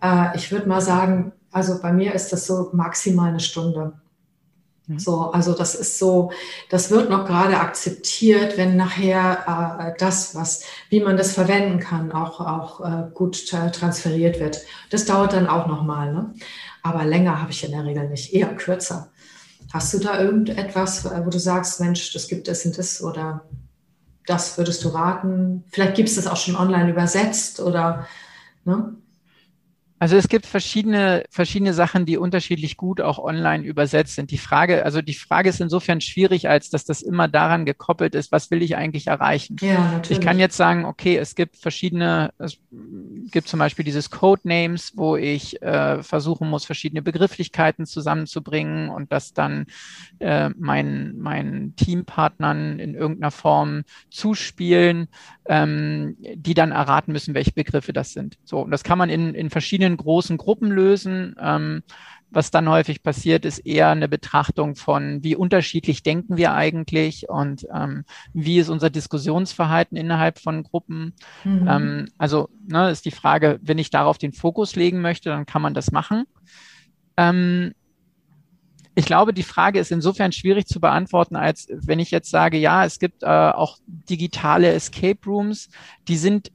[0.00, 3.99] Äh, ich würde mal sagen, also bei mir ist das so maximal eine Stunde.
[4.90, 4.98] Mhm.
[4.98, 6.32] So, also das ist so,
[6.68, 12.10] das wird noch gerade akzeptiert, wenn nachher äh, das, was, wie man das verwenden kann,
[12.10, 14.62] auch, auch äh, gut transferiert wird.
[14.90, 16.34] Das dauert dann auch nochmal, ne?
[16.82, 19.12] Aber länger habe ich in der Regel nicht, eher kürzer.
[19.72, 23.44] Hast du da irgendetwas, äh, wo du sagst, Mensch, das gibt es und das oder
[24.26, 25.64] das würdest du raten?
[25.70, 28.08] Vielleicht gibt es das auch schon online übersetzt oder
[28.64, 28.96] ne?
[30.00, 34.30] Also es gibt verschiedene, verschiedene Sachen, die unterschiedlich gut auch online übersetzt sind.
[34.30, 38.32] Die Frage, also die Frage ist insofern schwierig, als dass das immer daran gekoppelt ist,
[38.32, 39.56] was will ich eigentlich erreichen?
[39.60, 40.12] Ja, natürlich.
[40.12, 42.56] Ich kann jetzt sagen, okay, es gibt verschiedene, es
[43.30, 49.34] gibt zum Beispiel dieses Codenames, wo ich äh, versuchen muss, verschiedene Begrifflichkeiten zusammenzubringen und das
[49.34, 49.66] dann
[50.18, 55.08] äh, meinen, meinen Teampartnern in irgendeiner Form zuspielen,
[55.50, 58.38] ähm, die dann erraten müssen, welche Begriffe das sind.
[58.44, 61.34] So, und das kann man in, in verschiedenen großen Gruppen lösen.
[61.40, 61.82] Ähm,
[62.30, 67.66] was dann häufig passiert, ist eher eine Betrachtung von, wie unterschiedlich denken wir eigentlich und
[67.74, 71.14] ähm, wie ist unser Diskussionsverhalten innerhalb von Gruppen.
[71.42, 71.66] Mhm.
[71.68, 75.62] Ähm, also ne, ist die Frage, wenn ich darauf den Fokus legen möchte, dann kann
[75.62, 76.26] man das machen.
[77.16, 77.72] Ähm,
[79.00, 82.84] ich glaube, die Frage ist insofern schwierig zu beantworten, als wenn ich jetzt sage, ja,
[82.84, 85.70] es gibt äh, auch digitale Escape Rooms,
[86.06, 86.52] die sind,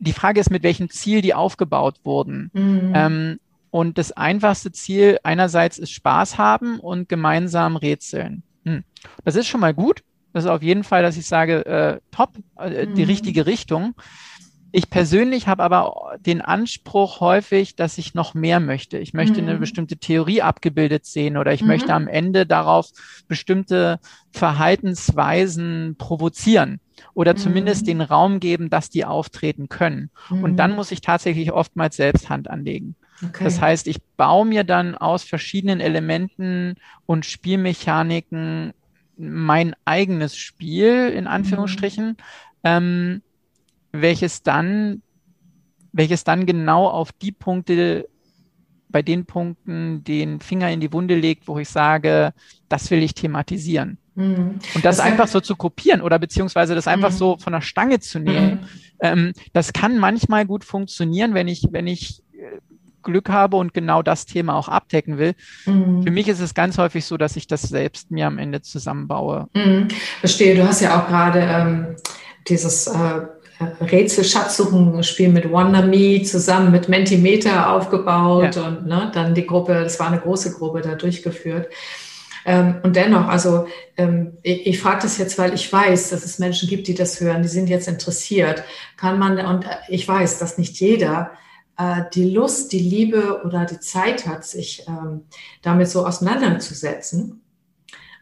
[0.00, 2.50] die Frage ist, mit welchem Ziel die aufgebaut wurden.
[2.52, 2.92] Mhm.
[2.94, 3.40] Ähm,
[3.70, 8.42] und das einfachste Ziel einerseits ist Spaß haben und gemeinsam rätseln.
[8.64, 8.82] Hm.
[9.24, 10.02] Das ist schon mal gut.
[10.32, 12.94] Das ist auf jeden Fall, dass ich sage, äh, top, äh, mhm.
[12.96, 13.94] die richtige Richtung.
[14.76, 18.98] Ich persönlich habe aber den Anspruch häufig, dass ich noch mehr möchte.
[18.98, 19.48] Ich möchte mhm.
[19.48, 21.68] eine bestimmte Theorie abgebildet sehen oder ich mhm.
[21.68, 22.90] möchte am Ende darauf
[23.26, 23.98] bestimmte
[24.32, 26.80] Verhaltensweisen provozieren
[27.14, 27.38] oder mhm.
[27.38, 30.10] zumindest den Raum geben, dass die auftreten können.
[30.28, 30.76] Und dann mhm.
[30.76, 32.96] muss ich tatsächlich oftmals selbst Hand anlegen.
[33.24, 33.44] Okay.
[33.44, 36.74] Das heißt, ich baue mir dann aus verschiedenen Elementen
[37.06, 38.74] und Spielmechaniken
[39.16, 42.08] mein eigenes Spiel, in Anführungsstrichen.
[42.08, 42.16] Mhm.
[42.62, 43.22] Ähm,
[44.00, 45.02] welches dann,
[45.92, 48.08] welches dann genau auf die Punkte,
[48.88, 52.32] bei den Punkten den Finger in die Wunde legt, wo ich sage,
[52.68, 53.98] das will ich thematisieren.
[54.14, 54.58] Mhm.
[54.74, 57.16] Und das, das einfach so zu kopieren oder beziehungsweise das einfach mhm.
[57.16, 58.66] so von der Stange zu nehmen, mhm.
[59.00, 62.60] ähm, das kann manchmal gut funktionieren, wenn ich, wenn ich äh,
[63.02, 65.34] Glück habe und genau das Thema auch abdecken will.
[65.66, 66.02] Mhm.
[66.02, 69.48] Für mich ist es ganz häufig so, dass ich das selbst mir am Ende zusammenbaue.
[69.54, 69.88] Mhm.
[70.20, 71.96] Verstehe, du hast ja auch gerade ähm,
[72.48, 73.20] dieses äh,
[73.60, 78.66] Rätsel-Schatzsuchen-Spiel mit WandaMe zusammen mit Mentimeter aufgebaut ja.
[78.66, 81.68] und ne, dann die Gruppe, das war eine große Gruppe, da durchgeführt.
[82.44, 86.38] Ähm, und dennoch, also ähm, ich, ich frage das jetzt, weil ich weiß, dass es
[86.38, 88.62] Menschen gibt, die das hören, die sind jetzt interessiert.
[88.96, 91.32] Kann man, und ich weiß, dass nicht jeder
[91.78, 95.22] äh, die Lust, die Liebe oder die Zeit hat, sich ähm,
[95.62, 97.42] damit so auseinanderzusetzen.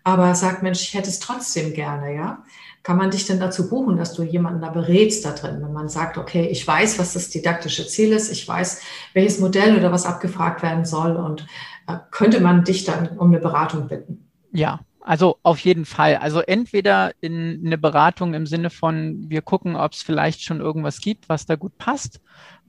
[0.04, 2.44] Aber sagt, Mensch, ich hätte es trotzdem gerne, ja
[2.84, 5.88] kann man dich denn dazu buchen, dass du jemanden da berätst da drin, wenn man
[5.88, 8.82] sagt, okay, ich weiß, was das didaktische Ziel ist, ich weiß,
[9.14, 11.46] welches Modell oder was abgefragt werden soll und
[11.88, 14.30] äh, könnte man dich dann um eine Beratung bitten?
[14.52, 16.16] Ja, also auf jeden Fall.
[16.16, 21.00] Also entweder in eine Beratung im Sinne von, wir gucken, ob es vielleicht schon irgendwas
[21.00, 22.20] gibt, was da gut passt,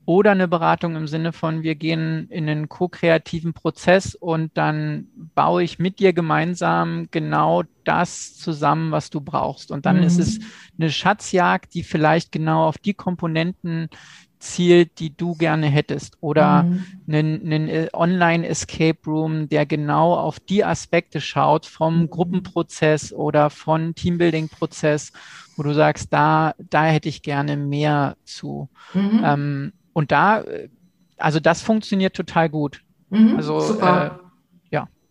[0.06, 5.64] oder eine Beratung im Sinne von, wir gehen in einen ko-kreativen Prozess und dann baue
[5.64, 9.72] ich mit dir gemeinsam genau das zusammen, was du brauchst.
[9.72, 10.04] Und dann mhm.
[10.04, 10.40] ist es
[10.78, 13.90] eine Schatzjagd, die vielleicht genau auf die Komponenten
[14.38, 16.86] zielt, die du gerne hättest oder mhm.
[17.08, 22.10] einen, einen äh, Online-Escape Room, der genau auf die Aspekte schaut vom mhm.
[22.12, 25.14] Gruppenprozess oder von Teambuilding-Prozess,
[25.58, 28.70] wo du sagst, da, da hätte ich gerne mehr zu.
[28.94, 29.22] Mhm.
[29.24, 30.70] Ähm, und da, äh,
[31.18, 32.82] also das funktioniert total gut.
[33.10, 33.38] Mhm.
[33.38, 34.20] also Super.
[34.20, 34.26] Äh,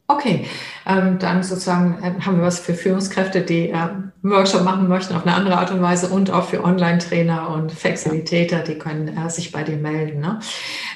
[0.06, 0.46] Okay,
[0.84, 3.88] ähm, dann sozusagen äh, haben wir was für Führungskräfte, die äh,
[4.22, 8.58] Workshop machen möchten auf eine andere Art und Weise und auch für Online-Trainer und Facilitator,
[8.58, 10.20] die können äh, sich bei dir melden.
[10.20, 10.40] Ne?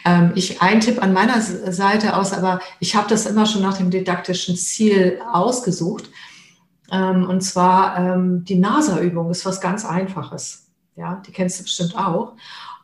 [0.05, 3.79] Ähm, ich ein Tipp an meiner Seite aus, aber ich habe das immer schon nach
[3.79, 6.11] dem didaktischen Ziel ausgesucht.
[6.93, 10.67] Ähm, und zwar ähm, die NASA-Übung ist was ganz Einfaches.
[10.97, 12.35] Ja, die kennst du bestimmt auch.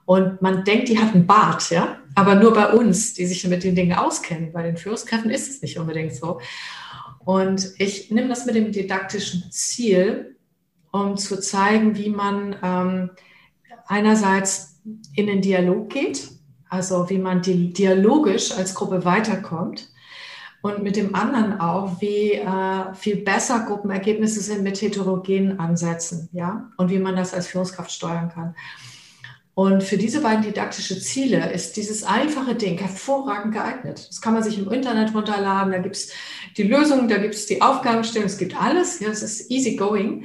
[0.07, 3.65] Und man denkt, die hat einen Bart, ja, aber nur bei uns, die sich mit
[3.65, 4.53] den Dingen auskennen.
[4.53, 6.41] Bei den Führungskräften ist es nicht unbedingt so.
[7.25, 10.37] Und ich nehme das mit dem didaktischen Ziel,
[10.93, 13.11] um zu zeigen, wie man ähm,
[13.87, 14.81] einerseits
[15.15, 16.29] in den Dialog geht,
[16.69, 19.91] also wie man dialogisch als Gruppe weiterkommt
[20.65, 26.71] und mit dem anderen auch, wie äh, viel besser Gruppenergebnisse sind mit heterogenen Ansätzen, ja,
[26.77, 28.55] und wie man das als Führungskraft steuern kann.
[29.55, 34.07] Und für diese beiden didaktischen Ziele ist dieses einfache Ding hervorragend geeignet.
[34.09, 35.73] Das kann man sich im Internet runterladen.
[35.73, 36.11] Da gibt es
[36.57, 38.99] die Lösung, da gibt es die Aufgabenstellung, es gibt alles.
[38.99, 40.25] Ja, es ist easy going.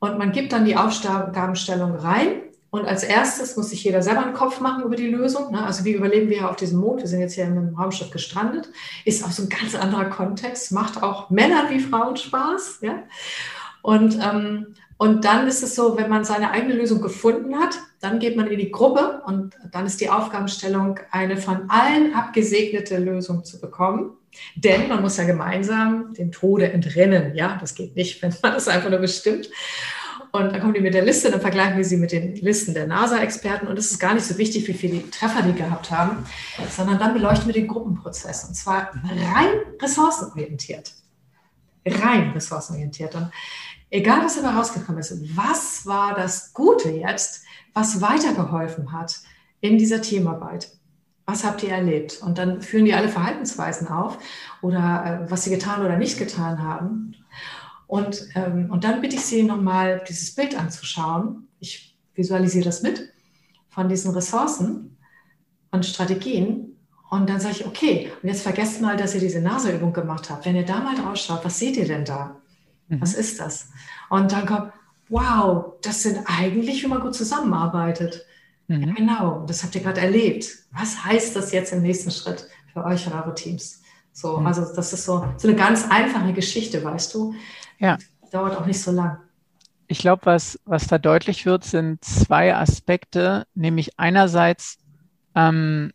[0.00, 2.42] Und man gibt dann die Aufgabenstellung rein.
[2.70, 5.52] Und als erstes muss sich jeder selber einen Kopf machen über die Lösung.
[5.52, 5.64] Ne?
[5.64, 7.00] Also wie überleben wir auf diesem Mond?
[7.00, 8.68] Wir sind jetzt hier in einem Raumschiff gestrandet.
[9.04, 10.72] Ist auch so ein ganz anderer Kontext.
[10.72, 12.80] Macht auch Männern wie Frauen Spaß.
[12.82, 13.04] Ja?
[13.82, 18.20] Und, ähm, und dann ist es so, wenn man seine eigene Lösung gefunden hat, dann
[18.20, 23.44] geht man in die Gruppe und dann ist die Aufgabenstellung, eine von allen abgesegnete Lösung
[23.44, 24.12] zu bekommen.
[24.54, 27.34] Denn man muss ja gemeinsam dem Tode entrennen.
[27.34, 29.50] Ja, das geht nicht, wenn man das einfach nur bestimmt.
[30.30, 32.86] Und dann kommen die mit der Liste, dann vergleichen wir sie mit den Listen der
[32.86, 33.66] NASA-Experten.
[33.66, 36.26] Und es ist gar nicht so wichtig, wie viele Treffer die gehabt haben,
[36.70, 38.44] sondern dann beleuchten wir den Gruppenprozess.
[38.44, 38.92] Und zwar
[39.34, 39.48] rein
[39.82, 40.92] ressourcenorientiert.
[41.86, 43.14] Rein ressourcenorientiert.
[43.16, 43.30] Und
[43.90, 47.45] egal, was dabei rausgekommen ist, was war das Gute jetzt,
[47.76, 49.20] was weitergeholfen hat
[49.60, 50.72] in dieser Teamarbeit.
[51.26, 52.22] Was habt ihr erlebt?
[52.22, 54.18] Und dann führen die alle Verhaltensweisen auf
[54.62, 57.14] oder äh, was sie getan oder nicht getan haben.
[57.86, 61.48] Und, ähm, und dann bitte ich Sie nochmal dieses Bild anzuschauen.
[61.60, 63.12] Ich visualisiere das mit
[63.68, 64.96] von diesen Ressourcen
[65.70, 66.78] und Strategien.
[67.10, 70.46] Und dann sage ich, okay, und jetzt vergesst mal, dass ihr diese Naseübung gemacht habt.
[70.46, 72.40] Wenn ihr da mal drauf schaut, was seht ihr denn da?
[72.88, 73.02] Mhm.
[73.02, 73.68] Was ist das?
[74.08, 74.72] Und dann kommt,
[75.08, 78.24] wow, das sind eigentlich, wie man gut zusammenarbeitet.
[78.68, 78.94] Mhm.
[78.94, 80.46] Genau, das habt ihr gerade erlebt.
[80.72, 83.82] Was heißt das jetzt im nächsten Schritt für euch und eure Teams?
[84.12, 84.46] So, mhm.
[84.46, 87.34] also das ist so, so eine ganz einfache Geschichte, weißt du.
[87.78, 87.98] Ja.
[88.32, 89.18] Dauert auch nicht so lang.
[89.88, 94.78] Ich glaube, was, was da deutlich wird, sind zwei Aspekte, nämlich einerseits
[95.36, 95.92] ähm,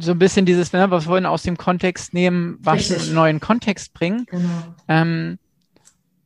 [0.00, 3.40] so ein bisschen dieses, ne, was wir vorhin aus dem Kontext nehmen, was einen neuen
[3.40, 4.26] Kontext bringen.
[4.26, 4.48] Genau.
[4.88, 5.38] Ähm,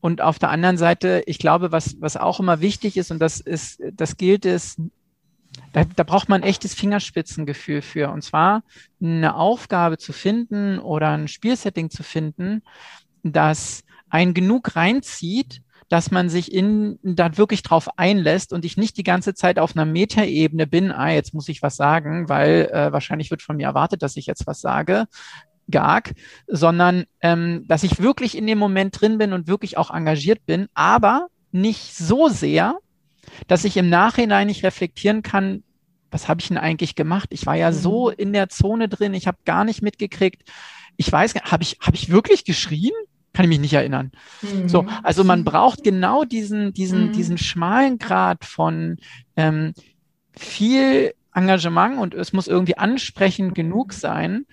[0.00, 3.40] und auf der anderen Seite, ich glaube, was, was auch immer wichtig ist, und das
[3.40, 4.76] ist, das gilt es,
[5.72, 8.10] da, da braucht man echtes Fingerspitzengefühl für.
[8.10, 8.62] Und zwar
[9.00, 12.62] eine Aufgabe zu finden oder ein Spielsetting zu finden,
[13.22, 18.98] das einen genug reinzieht, dass man sich in da wirklich drauf einlässt und ich nicht
[18.98, 22.92] die ganze Zeit auf einer Metaebene bin, ah, jetzt muss ich was sagen, weil äh,
[22.92, 25.06] wahrscheinlich wird von mir erwartet, dass ich jetzt was sage,
[25.68, 26.14] Gag,
[26.46, 30.68] sondern ähm, dass ich wirklich in dem Moment drin bin und wirklich auch engagiert bin,
[30.74, 32.78] aber nicht so sehr,
[33.46, 35.62] dass ich im Nachhinein nicht reflektieren kann,
[36.10, 37.28] was habe ich denn eigentlich gemacht?
[37.32, 38.14] Ich war ja so mhm.
[38.16, 40.42] in der Zone drin, ich habe gar nicht mitgekriegt.
[40.96, 42.92] Ich weiß, habe ich, hab ich wirklich geschrien?
[43.34, 44.10] Kann ich mich nicht erinnern.
[44.42, 44.68] Mhm.
[44.68, 47.12] So, also man braucht genau diesen, diesen, mhm.
[47.12, 48.96] diesen schmalen Grad von
[49.36, 49.74] ähm,
[50.32, 54.46] viel Engagement und es muss irgendwie ansprechend genug sein,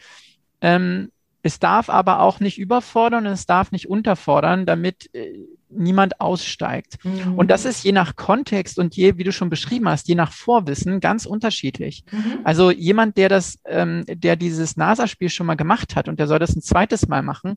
[0.61, 1.11] ähm,
[1.45, 6.97] es darf aber auch nicht überfordern und es darf nicht unterfordern, damit äh, niemand aussteigt.
[7.03, 7.35] Mhm.
[7.35, 10.31] Und das ist je nach Kontext und je, wie du schon beschrieben hast, je nach
[10.31, 12.03] Vorwissen ganz unterschiedlich.
[12.11, 12.39] Mhm.
[12.43, 16.39] Also jemand, der das, ähm, der dieses NASA-Spiel schon mal gemacht hat und der soll
[16.39, 17.55] das ein zweites Mal machen,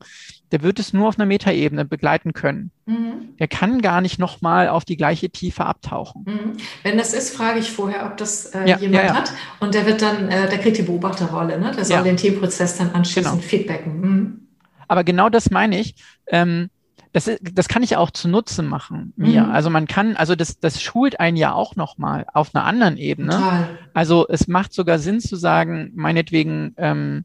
[0.53, 2.70] der wird es nur auf einer Metaebene begleiten können.
[2.86, 3.36] Mhm.
[3.38, 6.24] Der kann gar nicht nochmal auf die gleiche Tiefe abtauchen.
[6.26, 6.53] Mhm.
[6.82, 9.14] Wenn das ist, frage ich vorher, ob das äh, ja, jemand ja, ja.
[9.14, 9.32] hat.
[9.61, 11.72] Und der wird dann, äh, der kriegt die Beobachterrolle, ne?
[11.76, 13.49] Der soll den Teamprozess dann anschließend genau.
[13.49, 14.01] feedbacken.
[14.01, 14.40] Mhm.
[14.88, 15.94] Aber genau das meine ich.
[16.28, 16.70] Ähm,
[17.12, 19.44] das, das kann ich auch zu Nutzen machen mir.
[19.44, 19.51] Mhm.
[19.51, 23.30] Also man kann, also das, das schult einen ja auch nochmal auf einer anderen Ebene.
[23.30, 23.68] Total.
[23.94, 27.24] Also es macht sogar Sinn zu sagen, meinetwegen, ähm,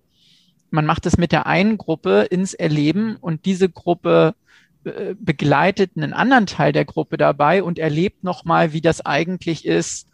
[0.74, 4.34] man macht es mit der einen Gruppe ins Erleben und diese Gruppe
[4.86, 10.10] äh, begleitet einen anderen Teil der Gruppe dabei und erlebt nochmal, wie das eigentlich ist,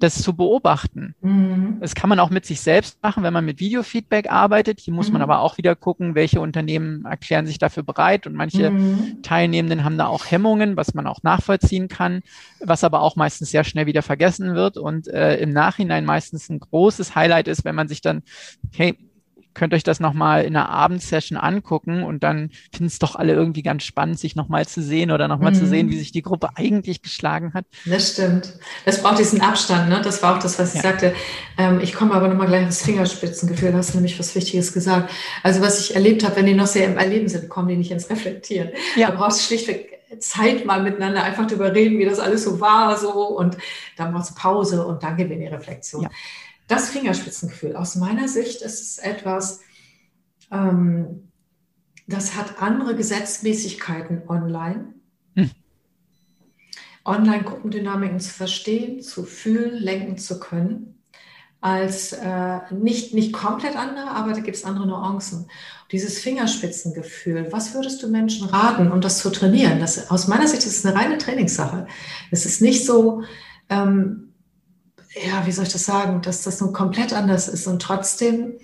[0.00, 1.14] das zu beobachten.
[1.22, 1.78] Mhm.
[1.80, 4.80] Das kann man auch mit sich selbst machen, wenn man mit Videofeedback arbeitet.
[4.80, 5.14] Hier muss mhm.
[5.14, 9.22] man aber auch wieder gucken, welche Unternehmen erklären sich dafür bereit und manche mhm.
[9.22, 12.22] Teilnehmenden haben da auch Hemmungen, was man auch nachvollziehen kann,
[12.60, 16.60] was aber auch meistens sehr schnell wieder vergessen wird und äh, im Nachhinein meistens ein
[16.60, 18.22] großes Highlight ist, wenn man sich dann,
[18.72, 18.98] hey,
[19.54, 23.62] könnt euch das nochmal in einer Abendsession angucken und dann finden es doch alle irgendwie
[23.62, 25.56] ganz spannend, sich nochmal zu sehen oder nochmal mhm.
[25.56, 27.64] zu sehen, wie sich die Gruppe eigentlich geschlagen hat.
[27.86, 28.54] Das stimmt.
[28.84, 30.00] Das braucht diesen Abstand, ne?
[30.02, 30.90] Das war auch das, was ich ja.
[30.90, 31.14] sagte.
[31.58, 35.10] Ähm, ich komme aber nochmal gleich ins Fingerspitzengefühl, da hast du nämlich was Wichtiges gesagt.
[35.42, 37.90] Also was ich erlebt habe, wenn die noch sehr im Erleben sind, kommen die nicht
[37.90, 38.70] ins Reflektieren.
[38.96, 39.10] Ja.
[39.10, 42.96] Da brauchst du schlichtweg Zeit mal miteinander einfach darüber reden, wie das alles so war,
[42.98, 43.56] so und
[43.96, 46.02] dann brauchst du Pause und dann gehen wir in die Reflexion.
[46.02, 46.10] Ja
[46.72, 49.60] das Fingerspitzengefühl, aus meiner Sicht ist es etwas,
[50.50, 51.28] ähm,
[52.06, 54.94] das hat andere Gesetzmäßigkeiten online.
[55.36, 55.50] Hm.
[57.04, 61.02] Online-Gruppendynamiken zu verstehen, zu fühlen, lenken zu können,
[61.60, 65.48] als äh, nicht, nicht komplett andere, aber da gibt es andere Nuancen.
[65.90, 69.78] Dieses Fingerspitzengefühl, was würdest du Menschen raten, um das zu trainieren?
[69.78, 71.86] Das, aus meiner Sicht ist es eine reine Trainingssache.
[72.30, 73.24] Es ist nicht so,
[73.68, 74.31] ähm,
[75.14, 77.66] ja, wie soll ich das sagen, dass das nun komplett anders ist.
[77.66, 78.54] Und trotzdem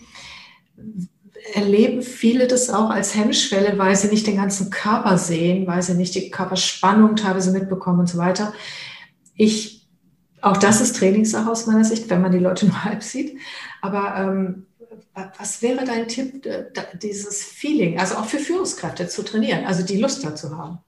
[1.55, 5.95] erleben viele das auch als Hemmschwelle, weil sie nicht den ganzen Körper sehen, weil sie
[5.95, 8.53] nicht die Körperspannung teilweise mitbekommen und so weiter.
[9.35, 9.87] Ich,
[10.41, 13.39] auch das ist Trainingssache aus meiner Sicht, wenn man die Leute nur halb sieht.
[13.83, 14.67] Aber ähm,
[15.39, 16.49] was wäre dein Tipp,
[17.03, 20.79] dieses Feeling, also auch für Führungskräfte zu trainieren, also die Lust dazu haben?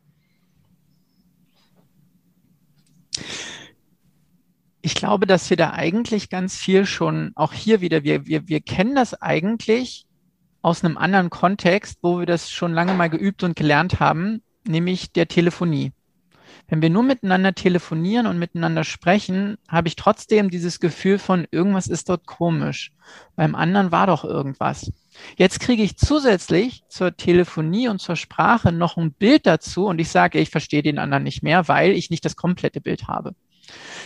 [4.83, 8.61] Ich glaube, dass wir da eigentlich ganz viel schon, auch hier wieder, wir, wir, wir
[8.61, 10.07] kennen das eigentlich
[10.63, 15.13] aus einem anderen Kontext, wo wir das schon lange mal geübt und gelernt haben, nämlich
[15.13, 15.93] der Telefonie.
[16.69, 21.89] Wenn wir nur miteinander telefonieren und miteinander sprechen, habe ich trotzdem dieses Gefühl von, irgendwas
[21.89, 22.93] ist dort komisch.
[23.35, 24.93] Beim anderen war doch irgendwas.
[25.37, 30.11] Jetzt kriege ich zusätzlich zur Telefonie und zur Sprache noch ein Bild dazu und ich
[30.11, 33.35] sage, ich verstehe den anderen nicht mehr, weil ich nicht das komplette Bild habe.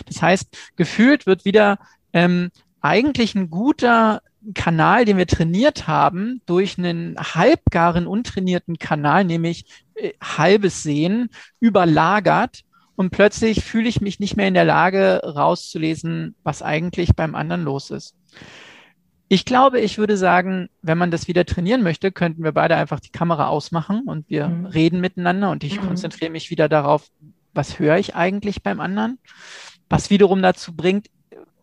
[0.06, 1.78] Das heißt, gefühlt wird wieder
[2.12, 2.50] ähm,
[2.80, 10.12] eigentlich ein guter Kanal, den wir trainiert haben, durch einen halbgaren, untrainierten Kanal, nämlich äh,
[10.22, 11.30] halbes Sehen,
[11.60, 12.60] überlagert.
[12.96, 17.64] Und plötzlich fühle ich mich nicht mehr in der Lage, rauszulesen, was eigentlich beim anderen
[17.64, 18.14] los ist.
[19.28, 23.00] Ich glaube, ich würde sagen, wenn man das wieder trainieren möchte, könnten wir beide einfach
[23.00, 24.66] die Kamera ausmachen und wir mhm.
[24.66, 25.86] reden miteinander und ich mhm.
[25.86, 27.08] konzentriere mich wieder darauf,
[27.54, 29.18] was höre ich eigentlich beim anderen?
[29.88, 31.08] Was wiederum dazu bringt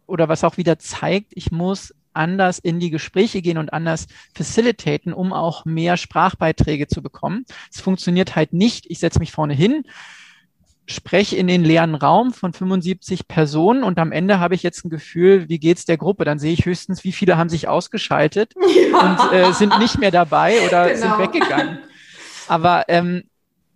[0.07, 5.13] oder was auch wieder zeigt, ich muss anders in die Gespräche gehen und anders facilitaten,
[5.13, 7.45] um auch mehr Sprachbeiträge zu bekommen.
[7.71, 9.83] Es funktioniert halt nicht, ich setze mich vorne hin,
[10.87, 14.89] spreche in den leeren Raum von 75 Personen und am Ende habe ich jetzt ein
[14.89, 16.25] Gefühl, wie geht's der Gruppe?
[16.25, 18.99] Dann sehe ich höchstens, wie viele haben sich ausgeschaltet ja.
[19.31, 20.99] und äh, sind nicht mehr dabei oder genau.
[20.99, 21.79] sind weggegangen.
[22.47, 23.23] Aber ähm,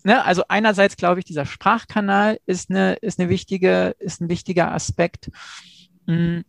[0.06, 4.72] ne, also einerseits glaube ich, dieser Sprachkanal ist eine, ist eine wichtige, ist ein wichtiger
[4.72, 5.30] Aspekt.
[6.06, 6.42] Mm.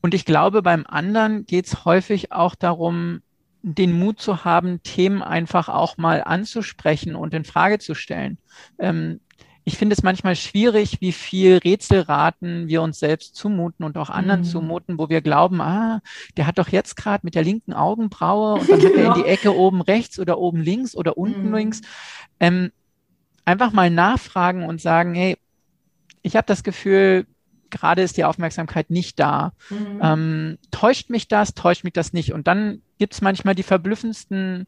[0.00, 3.22] Und ich glaube, beim anderen geht es häufig auch darum,
[3.62, 8.38] den Mut zu haben, Themen einfach auch mal anzusprechen und in Frage zu stellen.
[8.80, 9.20] Ähm,
[9.64, 14.40] ich finde es manchmal schwierig, wie viel Rätselraten wir uns selbst zumuten und auch anderen
[14.40, 14.44] mhm.
[14.44, 16.00] zumuten, wo wir glauben, ah,
[16.36, 18.92] der hat doch jetzt gerade mit der linken Augenbraue und dann genau.
[18.92, 21.54] hat er in die Ecke oben rechts oder oben links oder unten mhm.
[21.54, 21.80] links.
[22.40, 22.72] Ähm,
[23.44, 25.36] einfach mal nachfragen und sagen, hey,
[26.22, 27.26] ich habe das Gefühl,
[27.70, 29.52] gerade ist die Aufmerksamkeit nicht da.
[29.70, 30.00] Mhm.
[30.02, 32.32] Ähm, täuscht mich das, täuscht mich das nicht?
[32.32, 34.66] Und dann gibt es manchmal die verblüffendsten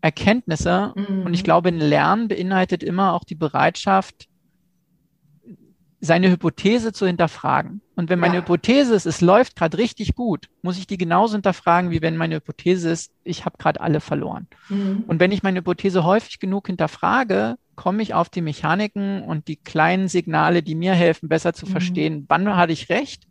[0.00, 0.92] Erkenntnisse.
[0.94, 1.22] Mhm.
[1.22, 4.28] Und ich glaube, ein Lernen beinhaltet immer auch die Bereitschaft,
[6.00, 7.80] seine Hypothese zu hinterfragen.
[7.96, 8.40] Und wenn meine ja.
[8.42, 12.36] Hypothese ist, es läuft gerade richtig gut, muss ich die genauso hinterfragen, wie wenn meine
[12.36, 14.46] Hypothese ist, ich habe gerade alle verloren.
[14.68, 15.04] Mhm.
[15.08, 19.56] Und wenn ich meine Hypothese häufig genug hinterfrage, komme ich auf die Mechaniken und die
[19.56, 21.70] kleinen Signale, die mir helfen, besser zu mhm.
[21.70, 23.27] verstehen, wann hatte ich recht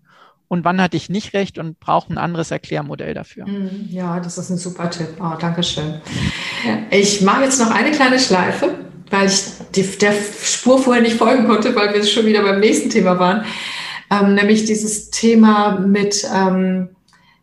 [0.47, 3.47] und wann hatte ich nicht recht und brauche ein anderes Erklärmodell dafür.
[3.47, 3.87] Mhm.
[3.89, 5.09] Ja, das ist ein super Tipp.
[5.19, 6.01] Oh, Dankeschön.
[6.89, 8.75] Ich mache jetzt noch eine kleine Schleife,
[9.09, 9.43] weil ich
[9.75, 13.45] die, der Spur vorher nicht folgen konnte, weil wir schon wieder beim nächsten Thema waren.
[14.09, 16.89] Ähm, nämlich dieses Thema mit ähm,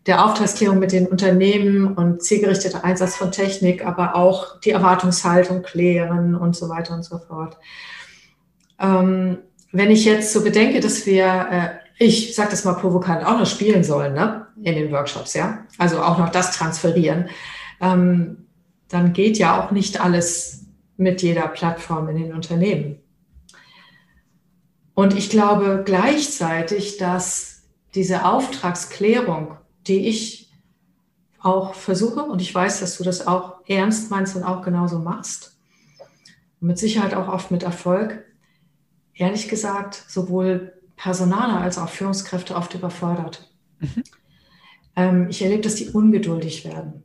[0.06, 6.34] der Auftragsklärung mit den Unternehmen und zielgerichteter Einsatz von Technik, aber auch die Erwartungshaltung klären
[6.34, 7.56] und so weiter und so fort.
[8.78, 9.38] Ähm,
[9.72, 13.46] wenn ich jetzt so bedenke, dass wir äh, ich sage das mal provokant, auch noch
[13.46, 14.46] spielen sollen ne?
[14.62, 15.64] in den Workshops, ja.
[15.78, 17.28] Also auch noch das transferieren.
[17.80, 18.46] Ähm,
[18.88, 20.66] dann geht ja auch nicht alles
[20.96, 23.00] mit jeder Plattform in den Unternehmen.
[24.94, 27.64] Und ich glaube gleichzeitig, dass
[27.94, 30.52] diese Auftragsklärung, die ich
[31.40, 35.58] auch versuche, und ich weiß, dass du das auch ernst meinst und auch genauso machst,
[36.60, 38.24] mit Sicherheit auch oft mit Erfolg,
[39.14, 43.50] ehrlich gesagt, sowohl Personaler als auch Führungskräfte oft überfordert.
[43.80, 44.04] Mhm.
[44.96, 47.02] Ähm, ich erlebe, dass die ungeduldig werden.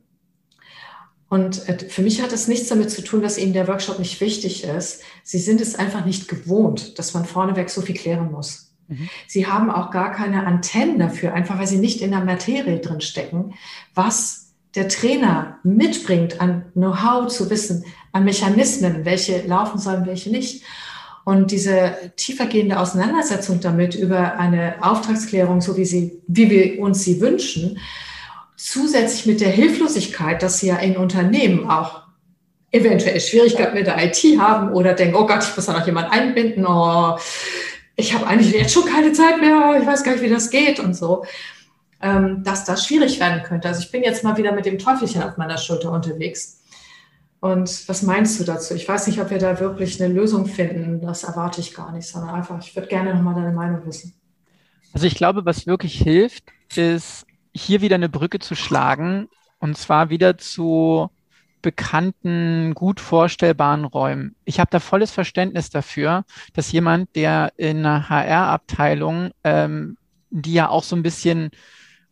[1.28, 4.20] Und äh, für mich hat es nichts damit zu tun, dass ihnen der Workshop nicht
[4.20, 5.02] wichtig ist.
[5.22, 8.72] Sie sind es einfach nicht gewohnt, dass man vorneweg so viel klären muss.
[8.88, 9.08] Mhm.
[9.28, 13.00] Sie haben auch gar keine Antennen dafür, einfach weil sie nicht in der Materie drin
[13.00, 13.54] stecken,
[13.94, 20.64] was der Trainer mitbringt an Know-how zu wissen, an Mechanismen, welche laufen sollen, welche nicht.
[21.24, 27.20] Und diese tiefergehende Auseinandersetzung damit über eine Auftragsklärung, so wie, sie, wie wir uns sie
[27.20, 27.78] wünschen,
[28.56, 32.02] zusätzlich mit der Hilflosigkeit, dass sie ja in Unternehmen auch
[32.72, 36.12] eventuell Schwierigkeiten mit der IT haben oder denken, oh Gott, ich muss da noch jemand
[36.12, 37.16] einbinden, oh,
[37.96, 40.78] ich habe eigentlich jetzt schon keine Zeit mehr, ich weiß gar nicht, wie das geht
[40.78, 41.24] und so,
[42.00, 43.68] ähm, dass das schwierig werden könnte.
[43.68, 46.59] Also ich bin jetzt mal wieder mit dem Teufelchen auf meiner Schulter unterwegs
[47.40, 48.74] und was meinst du dazu?
[48.74, 51.00] Ich weiß nicht, ob wir da wirklich eine Lösung finden.
[51.00, 54.14] Das erwarte ich gar nicht, sondern einfach, ich würde gerne nochmal deine Meinung wissen.
[54.92, 56.44] Also ich glaube, was wirklich hilft,
[56.76, 57.24] ist
[57.54, 59.28] hier wieder eine Brücke zu schlagen
[59.58, 61.10] und zwar wieder zu
[61.62, 64.34] bekannten, gut vorstellbaren Räumen.
[64.44, 66.24] Ich habe da volles Verständnis dafür,
[66.54, 69.96] dass jemand, der in einer HR-Abteilung, ähm,
[70.30, 71.50] die ja auch so ein bisschen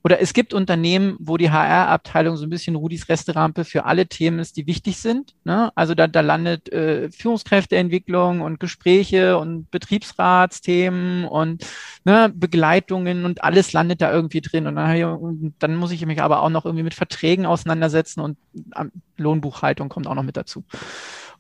[0.05, 4.39] oder es gibt Unternehmen, wo die HR-Abteilung so ein bisschen Rudis Resterampe für alle Themen
[4.39, 5.35] ist, die wichtig sind.
[5.45, 5.73] Ne?
[5.75, 11.67] Also da, da landet äh, Führungskräfteentwicklung und Gespräche und Betriebsratsthemen und
[12.05, 14.69] ne, Begleitungen und alles landet da irgendwie drin.
[14.69, 18.39] Und dann, und dann muss ich mich aber auch noch irgendwie mit Verträgen auseinandersetzen und
[18.77, 20.65] ähm, Lohnbuchhaltung kommt auch noch mit dazu.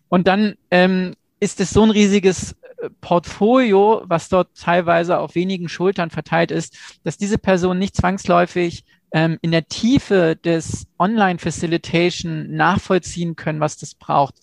[0.08, 2.56] Und dann ähm, ist es so ein riesiges
[3.00, 9.38] Portfolio, was dort teilweise auf wenigen Schultern verteilt ist, dass diese Person nicht zwangsläufig ähm,
[9.42, 14.34] in der Tiefe des Online-Facilitation nachvollziehen können, was das braucht.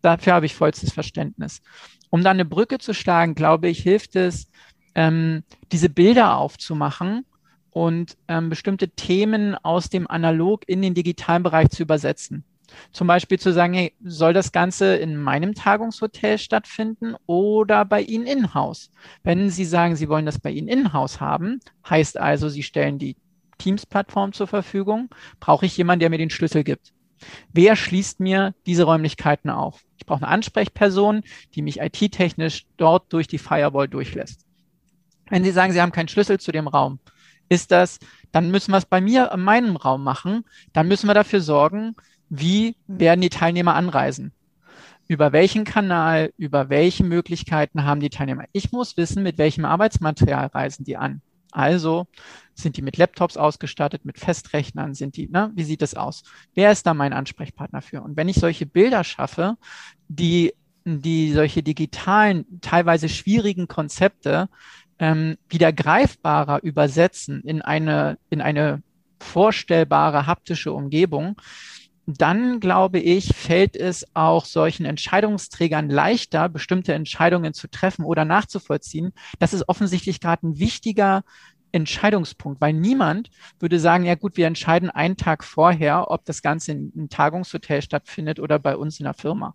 [0.00, 1.60] Dafür habe ich vollstes Verständnis.
[2.10, 4.46] Um da eine Brücke zu schlagen, glaube ich, hilft es,
[4.94, 7.24] ähm, diese Bilder aufzumachen
[7.70, 12.44] und ähm, bestimmte Themen aus dem Analog in den digitalen Bereich zu übersetzen.
[12.92, 18.26] Zum Beispiel zu sagen, hey, soll das Ganze in meinem Tagungshotel stattfinden oder bei Ihnen
[18.26, 18.90] in-house?
[19.22, 23.16] Wenn Sie sagen, Sie wollen das bei Ihnen in-house haben, heißt also, Sie stellen die
[23.58, 25.08] Teams-Plattform zur Verfügung,
[25.40, 26.92] brauche ich jemanden, der mir den Schlüssel gibt.
[27.52, 29.84] Wer schließt mir diese Räumlichkeiten auf?
[29.96, 31.22] Ich brauche eine Ansprechperson,
[31.54, 34.44] die mich IT-technisch dort durch die Firewall durchlässt.
[35.30, 36.98] Wenn Sie sagen, Sie haben keinen Schlüssel zu dem Raum,
[37.48, 37.98] ist das,
[38.32, 40.44] dann müssen wir es bei mir in meinem Raum machen.
[40.72, 41.94] Dann müssen wir dafür sorgen,
[42.34, 44.32] wie werden die Teilnehmer anreisen?
[45.06, 48.44] Über welchen Kanal, über welche Möglichkeiten haben die Teilnehmer?
[48.52, 51.20] Ich muss wissen, mit welchem Arbeitsmaterial reisen die an.
[51.50, 52.06] Also
[52.54, 55.52] sind die mit Laptops ausgestattet, mit Festrechnern, sind die, ne?
[55.54, 56.22] wie sieht das aus?
[56.54, 58.00] Wer ist da mein Ansprechpartner für?
[58.00, 59.58] Und wenn ich solche Bilder schaffe,
[60.08, 60.54] die,
[60.86, 64.48] die solche digitalen, teilweise schwierigen Konzepte
[64.98, 68.82] ähm, wieder greifbarer übersetzen in eine, in eine
[69.20, 71.36] vorstellbare haptische Umgebung,
[72.06, 79.12] dann glaube ich, fällt es auch solchen Entscheidungsträgern leichter, bestimmte Entscheidungen zu treffen oder nachzuvollziehen.
[79.38, 81.22] Das ist offensichtlich gerade ein wichtiger
[81.72, 86.72] Entscheidungspunkt, weil niemand würde sagen, ja gut, wir entscheiden einen Tag vorher, ob das Ganze
[86.72, 89.54] in einem Tagungshotel stattfindet oder bei uns in der Firma.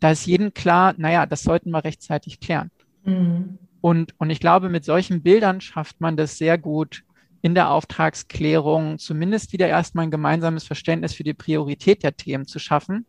[0.00, 2.70] Da ist jedem klar, naja, das sollten wir rechtzeitig klären.
[3.04, 3.58] Mhm.
[3.80, 7.04] Und, und ich glaube, mit solchen Bildern schafft man das sehr gut,
[7.40, 12.58] in der Auftragsklärung zumindest wieder erstmal ein gemeinsames Verständnis für die Priorität der Themen zu
[12.58, 13.06] schaffen.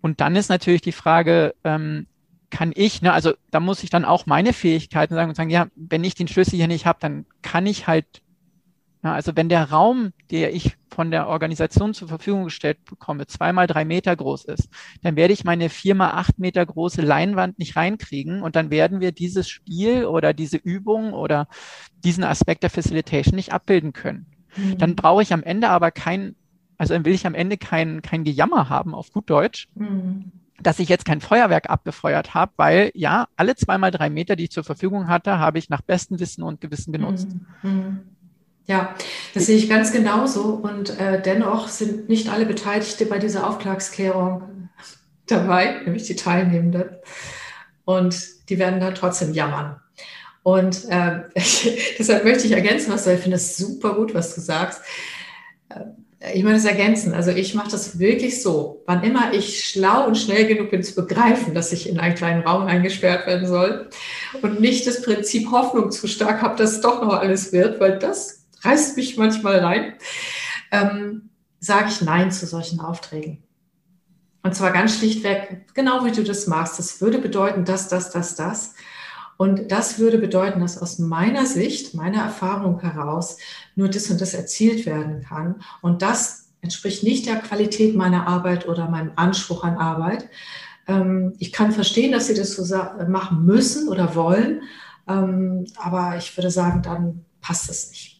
[0.00, 2.06] Und dann ist natürlich die Frage, ähm,
[2.50, 5.66] kann ich, ne, also da muss ich dann auch meine Fähigkeiten sagen und sagen, ja,
[5.74, 8.06] wenn ich den Schlüssel hier nicht habe, dann kann ich halt
[9.02, 13.68] ja, also wenn der Raum, der ich von der Organisation zur Verfügung gestellt bekomme, zweimal
[13.68, 14.68] drei Meter groß ist,
[15.02, 19.12] dann werde ich meine viermal acht Meter große Leinwand nicht reinkriegen und dann werden wir
[19.12, 21.46] dieses Spiel oder diese Übung oder
[22.02, 24.26] diesen Aspekt der Facilitation nicht abbilden können.
[24.56, 24.78] Mhm.
[24.78, 26.34] Dann brauche ich am Ende aber kein,
[26.76, 29.68] also dann will ich am Ende kein, kein Gejammer haben auf gut Deutsch.
[29.74, 34.44] Mhm dass ich jetzt kein Feuerwerk abgefeuert habe, weil ja, alle zweimal drei Meter, die
[34.44, 37.28] ich zur Verfügung hatte, habe ich nach bestem Wissen und Gewissen genutzt.
[37.62, 38.00] Mhm.
[38.68, 38.94] Ja,
[39.32, 40.42] das sehe ich ganz genauso.
[40.42, 44.68] Und äh, dennoch sind nicht alle Beteiligte bei dieser Auftragsklärung
[45.26, 46.90] dabei, nämlich die Teilnehmenden.
[47.86, 49.80] Und die werden dann trotzdem jammern.
[50.42, 51.20] Und äh,
[51.98, 54.82] deshalb möchte ich ergänzen, was du, ich finde es super gut, was du sagst.
[55.70, 57.14] Äh, ich meine, das ergänzen.
[57.14, 58.82] Also ich mache das wirklich so.
[58.84, 62.42] Wann immer ich schlau und schnell genug bin zu begreifen, dass ich in einen kleinen
[62.42, 63.88] Raum eingesperrt werden soll
[64.42, 68.37] und nicht das Prinzip Hoffnung zu stark habe, dass doch noch alles wird, weil das
[68.62, 69.94] reißt mich manchmal rein,
[70.70, 71.30] ähm,
[71.60, 73.42] sage ich Nein zu solchen Aufträgen.
[74.42, 76.78] Und zwar ganz schlichtweg, genau wie du das machst.
[76.78, 78.74] Das würde bedeuten, das, das, das, das.
[79.36, 83.38] Und das würde bedeuten, dass aus meiner Sicht, meiner Erfahrung heraus,
[83.76, 85.62] nur das und das erzielt werden kann.
[85.80, 90.28] Und das entspricht nicht der Qualität meiner Arbeit oder meinem Anspruch an Arbeit.
[90.88, 92.74] Ähm, ich kann verstehen, dass sie das so
[93.08, 94.62] machen müssen oder wollen.
[95.06, 98.17] Ähm, aber ich würde sagen, dann passt es nicht.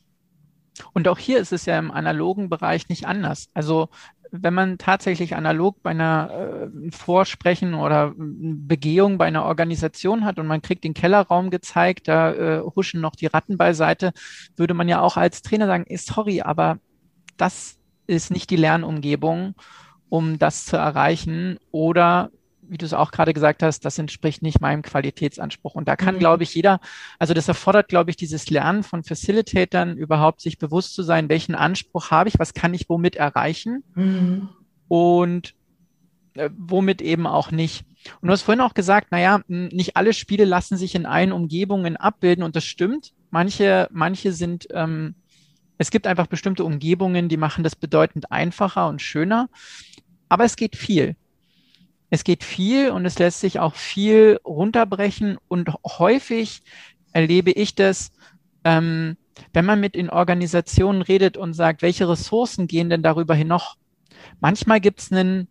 [0.93, 3.49] Und auch hier ist es ja im analogen Bereich nicht anders.
[3.55, 3.89] Also
[4.31, 10.47] wenn man tatsächlich analog bei einer äh, Vorsprechen oder Begehung bei einer Organisation hat und
[10.47, 14.13] man kriegt den Kellerraum gezeigt, da äh, huschen noch die Ratten beiseite,
[14.57, 16.79] würde man ja auch als Trainer sagen, sorry, aber
[17.37, 19.55] das ist nicht die Lernumgebung,
[20.09, 21.59] um das zu erreichen.
[21.71, 22.31] Oder
[22.69, 25.75] wie du es auch gerade gesagt hast, das entspricht nicht meinem Qualitätsanspruch.
[25.75, 26.21] Und da kann, mhm.
[26.21, 26.81] glaube ich, jeder,
[27.19, 31.55] also das erfordert, glaube ich, dieses Lernen von Facilitatern, überhaupt sich bewusst zu sein, welchen
[31.55, 34.49] Anspruch habe ich, was kann ich womit erreichen mhm.
[34.89, 35.55] und
[36.35, 37.85] äh, womit eben auch nicht.
[38.21, 41.97] Und du hast vorhin auch gesagt, naja, nicht alle Spiele lassen sich in allen Umgebungen
[41.97, 43.13] abbilden und das stimmt.
[43.31, 45.15] Manche, manche sind, ähm,
[45.79, 49.49] es gibt einfach bestimmte Umgebungen, die machen das bedeutend einfacher und schöner.
[50.29, 51.17] Aber es geht viel.
[52.11, 56.63] Es geht viel und es lässt sich auch viel runterbrechen und häufig
[57.13, 58.13] erlebe ich das,
[58.65, 59.17] ähm,
[59.53, 63.77] wenn man mit in Organisationen redet und sagt, welche Ressourcen gehen denn darüber hinaus?
[64.41, 65.49] Manchmal gibt es einen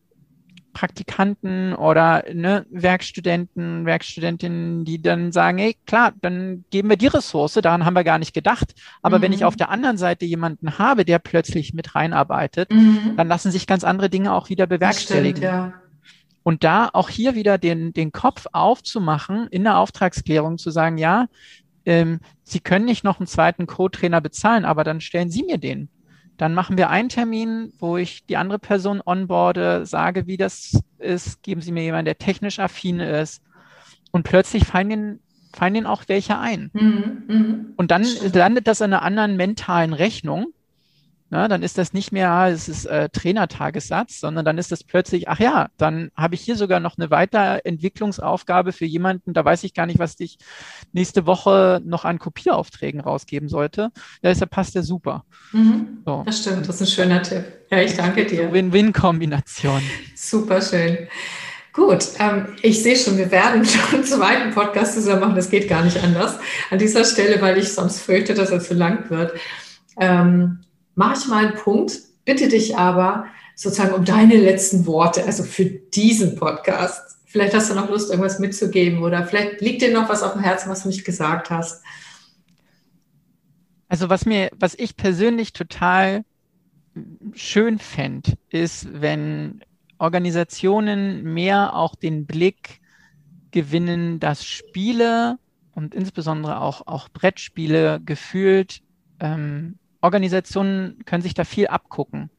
[0.78, 7.54] Praktikanten oder ne, Werkstudenten, Werkstudentinnen, die dann sagen, hey, klar, dann geben wir die Ressource,
[7.54, 8.76] daran haben wir gar nicht gedacht.
[9.02, 9.22] Aber mhm.
[9.24, 9.48] wenn ich mhm.
[9.48, 13.14] auf der anderen Seite jemanden habe, der plötzlich mit reinarbeitet, mhm.
[13.18, 15.38] dann lassen sich ganz andere Dinge auch wieder bewerkstelligen.
[15.38, 15.74] Stimmt, ja.
[16.48, 21.28] Und da auch hier wieder den, den Kopf aufzumachen, in der Auftragsklärung zu sagen, ja,
[21.84, 25.90] ähm, Sie können nicht noch einen zweiten Co-Trainer bezahlen, aber dann stellen Sie mir den.
[26.38, 31.44] Dann machen wir einen Termin, wo ich die andere Person onboarde, sage, wie das ist,
[31.44, 33.44] geben Sie mir jemanden, der technisch affin ist.
[34.12, 35.20] Und plötzlich fallen den,
[35.52, 36.72] fallen den auch welche ein.
[36.72, 37.56] Mhm, mh.
[37.76, 40.54] Und dann landet das in einer anderen mentalen Rechnung
[41.30, 45.28] na, dann ist das nicht mehr, es ist äh, Trainertagessatz, sondern dann ist das plötzlich,
[45.28, 49.74] ach ja, dann habe ich hier sogar noch eine Weiterentwicklungsaufgabe für jemanden, da weiß ich
[49.74, 50.38] gar nicht, was ich
[50.94, 53.92] nächste Woche noch an Kopieraufträgen rausgeben sollte.
[54.22, 55.26] Ja, deshalb passt der super.
[55.52, 56.24] Mhm, so.
[56.26, 57.44] Das stimmt, das ist ein schöner Tipp.
[57.70, 58.48] Ja, ich danke dir.
[58.48, 59.82] So Win-Win-Kombination.
[60.16, 61.10] Super schön.
[61.74, 65.36] Gut, ähm, ich sehe schon, wir werden schon einen zweiten Podcast zusammen machen.
[65.36, 66.40] Das geht gar nicht anders
[66.72, 69.34] an dieser Stelle, weil ich sonst fürchte, dass er zu lang wird.
[70.00, 70.62] Ähm,
[70.98, 75.66] mache ich mal einen Punkt, bitte dich aber sozusagen um deine letzten Worte, also für
[75.66, 77.20] diesen Podcast.
[77.26, 80.42] Vielleicht hast du noch Lust, irgendwas mitzugeben oder vielleicht liegt dir noch was auf dem
[80.42, 81.84] Herzen, was du nicht gesagt hast.
[83.90, 86.26] Also was mir, was ich persönlich total
[87.34, 89.64] schön fände, ist, wenn
[90.00, 92.82] Organisationen mehr auch den Blick
[93.52, 95.38] gewinnen, dass Spiele
[95.76, 98.82] und insbesondere auch, auch Brettspiele gefühlt
[99.20, 102.30] ähm, Organisationen können sich da viel abgucken,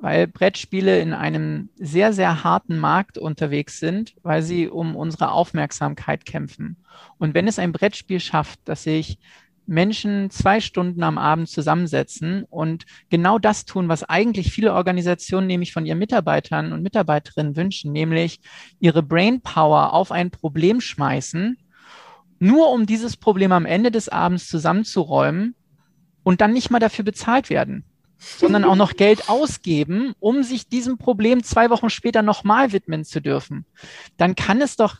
[0.00, 6.24] weil Brettspiele in einem sehr, sehr harten Markt unterwegs sind, weil sie um unsere Aufmerksamkeit
[6.24, 6.76] kämpfen.
[7.18, 9.18] Und wenn es ein Brettspiel schafft, dass sich
[9.66, 15.72] Menschen zwei Stunden am Abend zusammensetzen und genau das tun, was eigentlich viele Organisationen nämlich
[15.72, 18.40] von ihren Mitarbeitern und Mitarbeiterinnen wünschen, nämlich
[18.80, 21.58] ihre Brainpower auf ein Problem schmeißen,
[22.40, 25.54] nur um dieses Problem am Ende des Abends zusammenzuräumen
[26.22, 27.84] und dann nicht mal dafür bezahlt werden,
[28.18, 33.20] sondern auch noch Geld ausgeben, um sich diesem Problem zwei Wochen später nochmal widmen zu
[33.20, 33.66] dürfen,
[34.16, 34.96] dann kann es doch,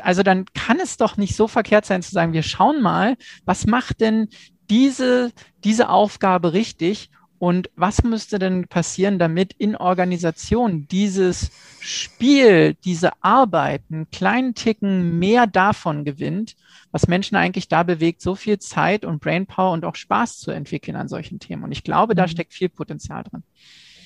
[0.00, 3.66] also dann kann es doch nicht so verkehrt sein zu sagen, wir schauen mal, was
[3.66, 4.28] macht denn
[4.70, 5.32] diese,
[5.64, 7.10] diese Aufgabe richtig
[7.42, 11.50] und was müsste denn passieren, damit in Organisationen dieses
[11.80, 16.54] Spiel, diese Arbeit einen kleinen Ticken mehr davon gewinnt,
[16.92, 20.94] was Menschen eigentlich da bewegt, so viel Zeit und Brainpower und auch Spaß zu entwickeln
[20.94, 21.64] an solchen Themen.
[21.64, 22.28] Und ich glaube, da mhm.
[22.28, 23.42] steckt viel Potenzial drin.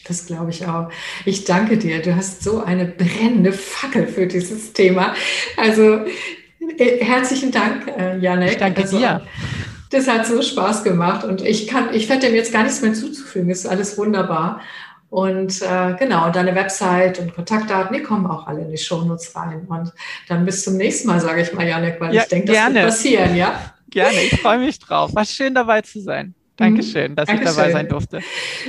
[0.09, 0.89] Das glaube ich auch.
[1.27, 2.01] Ich danke dir.
[2.01, 5.15] Du hast so eine brennende Fackel für dieses Thema.
[5.59, 6.07] Also
[6.79, 8.53] äh, herzlichen Dank, äh, Janek.
[8.53, 9.21] Ich danke also, dir.
[9.91, 12.95] Das hat so Spaß gemacht und ich kann, ich werde dem jetzt gar nichts mehr
[12.95, 13.51] zuzufügen.
[13.51, 14.61] ist alles wunderbar.
[15.09, 19.65] Und äh, genau, deine Website und Kontaktdaten, die kommen auch alle in die Shownotes rein.
[19.69, 19.93] Und
[20.29, 22.75] dann bis zum nächsten Mal, sage ich mal, Janik, weil ja, ich denke, das gerne.
[22.75, 23.73] wird passieren, ja?
[23.91, 25.15] Gerne, ich freue mich drauf.
[25.15, 26.35] War schön dabei zu sein.
[26.57, 27.51] Dankeschön, dass Dankeschön.
[27.51, 28.21] ich dabei sein durfte.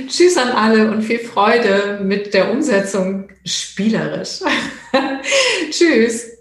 [0.06, 4.40] Tschüss an alle und viel Freude mit der Umsetzung spielerisch.
[5.70, 6.37] Tschüss.